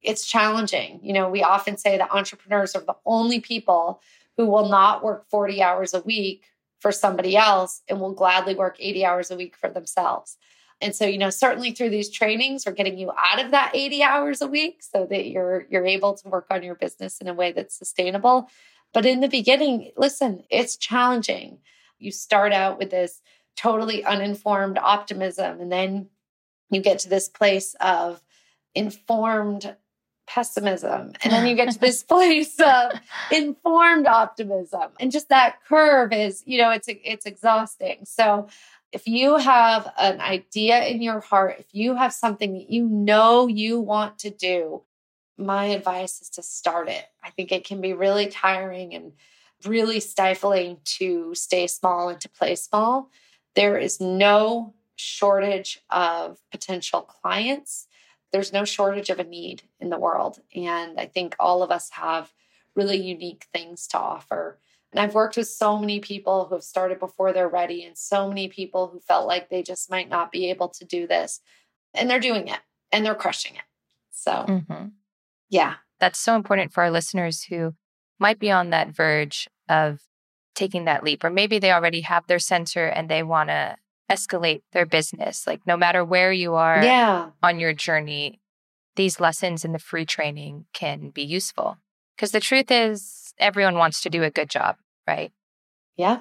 it's 0.00 0.26
challenging. 0.26 1.00
You 1.02 1.12
know 1.12 1.28
we 1.28 1.42
often 1.42 1.76
say 1.76 1.98
that 1.98 2.12
entrepreneurs 2.12 2.76
are 2.76 2.84
the 2.84 2.96
only 3.04 3.40
people 3.40 4.00
who 4.36 4.46
will 4.46 4.68
not 4.68 5.02
work 5.02 5.28
40 5.28 5.62
hours 5.62 5.94
a 5.94 6.00
week 6.00 6.44
for 6.78 6.92
somebody 6.92 7.36
else 7.36 7.82
and 7.88 8.00
will 8.00 8.12
gladly 8.12 8.54
work 8.54 8.76
80 8.78 9.04
hours 9.04 9.30
a 9.32 9.36
week 9.36 9.56
for 9.56 9.68
themselves. 9.68 10.36
And 10.80 10.94
so 10.94 11.06
you 11.06 11.18
know 11.18 11.30
certainly 11.30 11.72
through 11.72 11.90
these 11.90 12.10
trainings 12.10 12.64
we're 12.66 12.72
getting 12.72 12.98
you 12.98 13.10
out 13.10 13.44
of 13.44 13.50
that 13.52 13.72
80 13.74 14.02
hours 14.02 14.42
a 14.42 14.46
week 14.46 14.82
so 14.82 15.06
that 15.10 15.26
you're 15.26 15.66
you're 15.70 15.86
able 15.86 16.14
to 16.14 16.28
work 16.28 16.46
on 16.50 16.62
your 16.62 16.74
business 16.74 17.20
in 17.20 17.28
a 17.28 17.34
way 17.34 17.52
that's 17.52 17.76
sustainable 17.76 18.48
but 18.92 19.06
in 19.06 19.20
the 19.20 19.28
beginning, 19.28 19.92
listen, 19.96 20.44
it's 20.50 20.76
challenging. 20.76 21.58
You 21.98 22.10
start 22.10 22.52
out 22.52 22.78
with 22.78 22.90
this 22.90 23.20
totally 23.56 24.04
uninformed 24.04 24.78
optimism, 24.78 25.60
and 25.60 25.70
then 25.70 26.08
you 26.70 26.80
get 26.80 27.00
to 27.00 27.08
this 27.08 27.28
place 27.28 27.74
of 27.80 28.22
informed 28.74 29.76
pessimism. 30.28 31.12
And 31.24 31.32
then 31.32 31.46
you 31.46 31.56
get 31.56 31.72
to 31.72 31.78
this 31.78 32.02
place 32.14 32.60
of 32.60 32.92
informed 33.32 34.06
optimism. 34.06 34.90
And 35.00 35.10
just 35.10 35.30
that 35.30 35.64
curve 35.66 36.12
is, 36.12 36.42
you 36.46 36.58
know, 36.58 36.70
it's 36.70 36.86
it's 36.88 37.26
exhausting. 37.26 38.04
So 38.04 38.48
if 38.92 39.06
you 39.06 39.36
have 39.36 39.92
an 39.98 40.20
idea 40.20 40.84
in 40.84 41.02
your 41.02 41.20
heart, 41.20 41.56
if 41.58 41.66
you 41.72 41.94
have 41.94 42.12
something 42.12 42.54
that 42.54 42.70
you 42.70 42.86
know 42.86 43.46
you 43.46 43.80
want 43.80 44.18
to 44.20 44.30
do, 44.30 44.82
my 45.38 45.66
advice 45.66 46.20
is 46.20 46.30
to 46.30 46.42
start 46.42 46.88
it. 46.88 47.04
I 47.22 47.30
think 47.30 47.52
it 47.52 47.64
can 47.64 47.80
be 47.80 47.92
really 47.92 48.26
tiring 48.26 48.94
and 48.94 49.12
really 49.64 50.00
stifling 50.00 50.78
to 50.84 51.34
stay 51.34 51.66
small 51.66 52.08
and 52.08 52.20
to 52.20 52.28
play 52.28 52.54
small. 52.54 53.10
There 53.54 53.78
is 53.78 54.00
no 54.00 54.74
shortage 54.96 55.80
of 55.90 56.38
potential 56.50 57.02
clients. 57.02 57.86
There's 58.32 58.52
no 58.52 58.64
shortage 58.64 59.10
of 59.10 59.18
a 59.18 59.24
need 59.24 59.62
in 59.80 59.90
the 59.90 59.98
world. 59.98 60.40
And 60.54 60.98
I 60.98 61.06
think 61.06 61.34
all 61.38 61.62
of 61.62 61.70
us 61.70 61.90
have 61.90 62.32
really 62.74 62.98
unique 62.98 63.46
things 63.52 63.86
to 63.88 63.98
offer. 63.98 64.58
And 64.92 65.00
I've 65.00 65.14
worked 65.14 65.36
with 65.36 65.48
so 65.48 65.78
many 65.78 66.00
people 66.00 66.46
who 66.46 66.54
have 66.54 66.64
started 66.64 66.98
before 66.98 67.32
they're 67.32 67.48
ready, 67.48 67.84
and 67.84 67.96
so 67.96 68.26
many 68.26 68.48
people 68.48 68.86
who 68.86 69.00
felt 69.00 69.26
like 69.26 69.50
they 69.50 69.62
just 69.62 69.90
might 69.90 70.08
not 70.08 70.32
be 70.32 70.50
able 70.50 70.68
to 70.70 70.84
do 70.84 71.06
this. 71.06 71.40
And 71.94 72.08
they're 72.08 72.20
doing 72.20 72.48
it 72.48 72.60
and 72.90 73.04
they're 73.04 73.14
crushing 73.14 73.56
it. 73.56 73.62
So, 74.10 74.32
mm-hmm. 74.32 74.86
Yeah. 75.50 75.74
That's 76.00 76.18
so 76.18 76.36
important 76.36 76.72
for 76.72 76.82
our 76.82 76.90
listeners 76.90 77.44
who 77.44 77.74
might 78.18 78.38
be 78.38 78.50
on 78.50 78.70
that 78.70 78.88
verge 78.88 79.48
of 79.68 80.00
taking 80.54 80.84
that 80.84 81.04
leap, 81.04 81.22
or 81.22 81.30
maybe 81.30 81.58
they 81.58 81.72
already 81.72 82.00
have 82.02 82.26
their 82.26 82.38
center 82.38 82.86
and 82.86 83.08
they 83.08 83.22
want 83.22 83.48
to 83.48 83.76
escalate 84.10 84.62
their 84.72 84.86
business. 84.86 85.46
Like, 85.46 85.66
no 85.66 85.76
matter 85.76 86.04
where 86.04 86.32
you 86.32 86.54
are 86.54 86.82
yeah. 86.82 87.30
on 87.42 87.60
your 87.60 87.72
journey, 87.72 88.40
these 88.96 89.20
lessons 89.20 89.64
in 89.64 89.72
the 89.72 89.78
free 89.78 90.06
training 90.06 90.66
can 90.72 91.10
be 91.10 91.22
useful. 91.22 91.78
Because 92.16 92.32
the 92.32 92.40
truth 92.40 92.70
is, 92.70 93.32
everyone 93.38 93.76
wants 93.76 94.00
to 94.02 94.10
do 94.10 94.24
a 94.24 94.30
good 94.30 94.50
job, 94.50 94.76
right? 95.06 95.30
Yeah. 95.96 96.20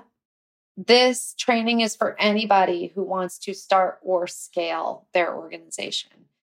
This 0.76 1.34
training 1.34 1.80
is 1.80 1.96
for 1.96 2.16
anybody 2.20 2.92
who 2.94 3.02
wants 3.04 3.40
to 3.40 3.56
start 3.56 3.98
or 4.04 4.28
scale 4.28 5.08
their 5.14 5.36
organization. 5.36 6.12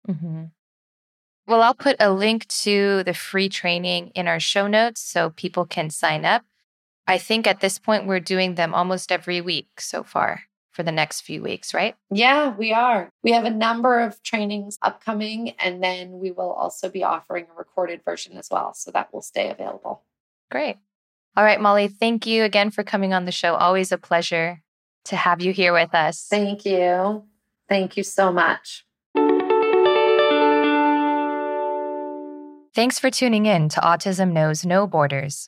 Mm-hmm. 0.07 0.43
Well, 1.45 1.61
I'll 1.61 1.73
put 1.73 1.97
a 1.99 2.11
link 2.11 2.47
to 2.63 3.03
the 3.03 3.13
free 3.13 3.49
training 3.49 4.11
in 4.15 4.27
our 4.27 4.39
show 4.39 4.67
notes 4.67 5.01
so 5.01 5.29
people 5.31 5.65
can 5.65 5.89
sign 5.89 6.23
up. 6.23 6.43
I 7.05 7.17
think 7.17 7.47
at 7.47 7.59
this 7.59 7.79
point, 7.79 8.07
we're 8.07 8.21
doing 8.21 8.55
them 8.55 8.73
almost 8.73 9.11
every 9.11 9.41
week 9.41 9.81
so 9.81 10.03
far 10.03 10.43
for 10.71 10.83
the 10.83 10.91
next 10.91 11.21
few 11.21 11.41
weeks, 11.41 11.73
right? 11.73 11.95
Yeah, 12.09 12.55
we 12.55 12.71
are. 12.71 13.09
We 13.23 13.31
have 13.33 13.43
a 13.43 13.49
number 13.49 13.99
of 13.99 14.23
trainings 14.23 14.77
upcoming, 14.81 15.51
and 15.59 15.83
then 15.83 16.19
we 16.19 16.31
will 16.31 16.51
also 16.51 16.89
be 16.89 17.03
offering 17.03 17.47
a 17.51 17.57
recorded 17.57 18.01
version 18.05 18.37
as 18.37 18.47
well. 18.49 18.73
So 18.73 18.89
that 18.91 19.13
will 19.13 19.21
stay 19.21 19.49
available. 19.49 20.03
Great. 20.49 20.77
All 21.35 21.43
right, 21.43 21.59
Molly, 21.59 21.87
thank 21.87 22.25
you 22.25 22.43
again 22.43 22.71
for 22.71 22.83
coming 22.83 23.13
on 23.13 23.25
the 23.25 23.31
show. 23.31 23.55
Always 23.55 23.91
a 23.91 23.97
pleasure 23.97 24.61
to 25.05 25.15
have 25.15 25.41
you 25.41 25.51
here 25.51 25.73
with 25.73 25.93
us. 25.93 26.27
Thank 26.29 26.65
you. 26.65 27.23
Thank 27.67 27.97
you 27.97 28.03
so 28.03 28.31
much. 28.31 28.85
Thanks 32.75 32.97
for 32.97 33.11
tuning 33.11 33.45
in 33.45 33.69
to 33.69 33.81
Autism 33.81 34.31
Knows 34.31 34.65
No 34.65 34.87
Borders. 34.87 35.47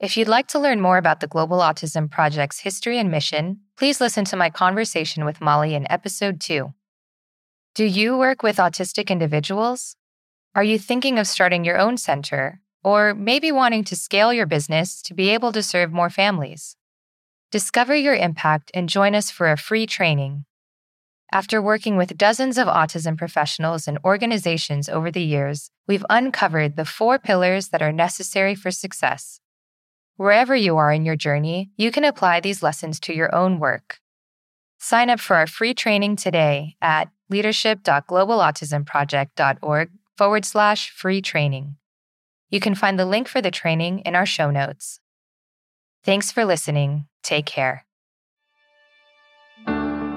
If 0.00 0.16
you'd 0.16 0.26
like 0.26 0.48
to 0.48 0.58
learn 0.58 0.80
more 0.80 0.98
about 0.98 1.20
the 1.20 1.28
Global 1.28 1.58
Autism 1.58 2.10
Project's 2.10 2.58
history 2.58 2.98
and 2.98 3.08
mission, 3.08 3.60
please 3.78 4.00
listen 4.00 4.24
to 4.24 4.36
my 4.36 4.50
conversation 4.50 5.24
with 5.24 5.40
Molly 5.40 5.76
in 5.76 5.86
episode 5.88 6.40
2. 6.40 6.74
Do 7.76 7.84
you 7.84 8.18
work 8.18 8.42
with 8.42 8.56
autistic 8.56 9.10
individuals? 9.10 9.94
Are 10.56 10.64
you 10.64 10.76
thinking 10.76 11.20
of 11.20 11.28
starting 11.28 11.64
your 11.64 11.78
own 11.78 11.98
center, 11.98 12.60
or 12.82 13.14
maybe 13.14 13.52
wanting 13.52 13.84
to 13.84 13.94
scale 13.94 14.32
your 14.32 14.46
business 14.46 15.02
to 15.02 15.14
be 15.14 15.28
able 15.28 15.52
to 15.52 15.62
serve 15.62 15.92
more 15.92 16.10
families? 16.10 16.76
Discover 17.52 17.94
your 17.94 18.16
impact 18.16 18.72
and 18.74 18.88
join 18.88 19.14
us 19.14 19.30
for 19.30 19.52
a 19.52 19.56
free 19.56 19.86
training. 19.86 20.46
After 21.34 21.60
working 21.60 21.96
with 21.96 22.16
dozens 22.16 22.56
of 22.58 22.68
autism 22.68 23.18
professionals 23.18 23.88
and 23.88 23.98
organizations 24.04 24.88
over 24.88 25.10
the 25.10 25.20
years, 25.20 25.72
we've 25.88 26.06
uncovered 26.08 26.76
the 26.76 26.84
four 26.84 27.18
pillars 27.18 27.70
that 27.70 27.82
are 27.82 27.90
necessary 27.90 28.54
for 28.54 28.70
success. 28.70 29.40
Wherever 30.14 30.54
you 30.54 30.76
are 30.76 30.92
in 30.92 31.04
your 31.04 31.16
journey, 31.16 31.72
you 31.76 31.90
can 31.90 32.04
apply 32.04 32.38
these 32.38 32.62
lessons 32.62 33.00
to 33.00 33.12
your 33.12 33.34
own 33.34 33.58
work. 33.58 33.98
Sign 34.78 35.10
up 35.10 35.18
for 35.18 35.34
our 35.34 35.48
free 35.48 35.74
training 35.74 36.14
today 36.14 36.76
at 36.80 37.08
leadership.globalautismproject.org 37.28 39.90
forward 40.16 40.44
slash 40.44 40.90
free 40.90 41.20
training. 41.20 41.74
You 42.48 42.60
can 42.60 42.76
find 42.76 42.96
the 42.96 43.06
link 43.06 43.26
for 43.26 43.42
the 43.42 43.50
training 43.50 44.02
in 44.06 44.14
our 44.14 44.26
show 44.26 44.52
notes. 44.52 45.00
Thanks 46.04 46.30
for 46.30 46.44
listening. 46.44 47.06
Take 47.24 47.46
care. 47.46 47.83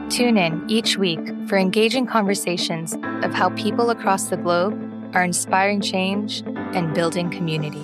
Tune 0.10 0.38
in 0.38 0.64
each 0.70 0.98
week 0.98 1.20
for 1.48 1.58
engaging 1.58 2.08
conversations 2.08 2.98
of 3.24 3.34
how 3.34 3.50
people 3.52 3.90
across 3.90 4.28
the 4.28 4.38
globe 4.38 4.74
are 5.14 5.24
inspiring 5.24 5.82
change 5.82 6.44
and 6.74 6.94
building 6.94 7.30
community. 7.30 7.84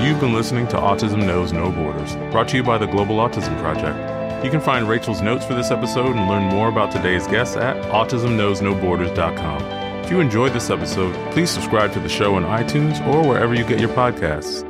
You've 0.00 0.20
been 0.20 0.34
listening 0.34 0.68
to 0.68 0.76
Autism 0.76 1.26
Knows 1.26 1.54
No 1.54 1.70
Borders, 1.72 2.16
brought 2.30 2.48
to 2.48 2.58
you 2.58 2.62
by 2.62 2.76
the 2.76 2.86
Global 2.86 3.16
Autism 3.16 3.58
Project. 3.60 4.44
You 4.44 4.50
can 4.50 4.60
find 4.60 4.86
Rachel's 4.86 5.22
notes 5.22 5.46
for 5.46 5.54
this 5.54 5.70
episode 5.70 6.14
and 6.14 6.28
learn 6.28 6.44
more 6.44 6.68
about 6.68 6.92
today's 6.92 7.26
guests 7.26 7.56
at 7.56 7.76
autismknowsnoborders.com. 7.84 9.62
If 10.04 10.10
you 10.10 10.20
enjoyed 10.20 10.52
this 10.52 10.68
episode, 10.68 11.14
please 11.32 11.48
subscribe 11.48 11.94
to 11.94 12.00
the 12.00 12.10
show 12.10 12.34
on 12.34 12.42
iTunes 12.42 13.00
or 13.06 13.26
wherever 13.26 13.54
you 13.54 13.64
get 13.64 13.80
your 13.80 13.88
podcasts. 13.88 14.62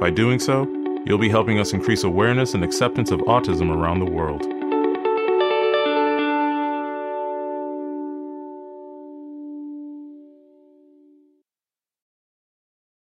By 0.00 0.08
doing 0.08 0.38
so, 0.38 0.66
you'll 1.04 1.18
be 1.18 1.28
helping 1.28 1.58
us 1.58 1.74
increase 1.74 2.02
awareness 2.02 2.54
and 2.54 2.64
acceptance 2.64 3.10
of 3.10 3.20
autism 3.20 3.70
around 3.76 3.98
the 3.98 4.10
world. 4.10 4.42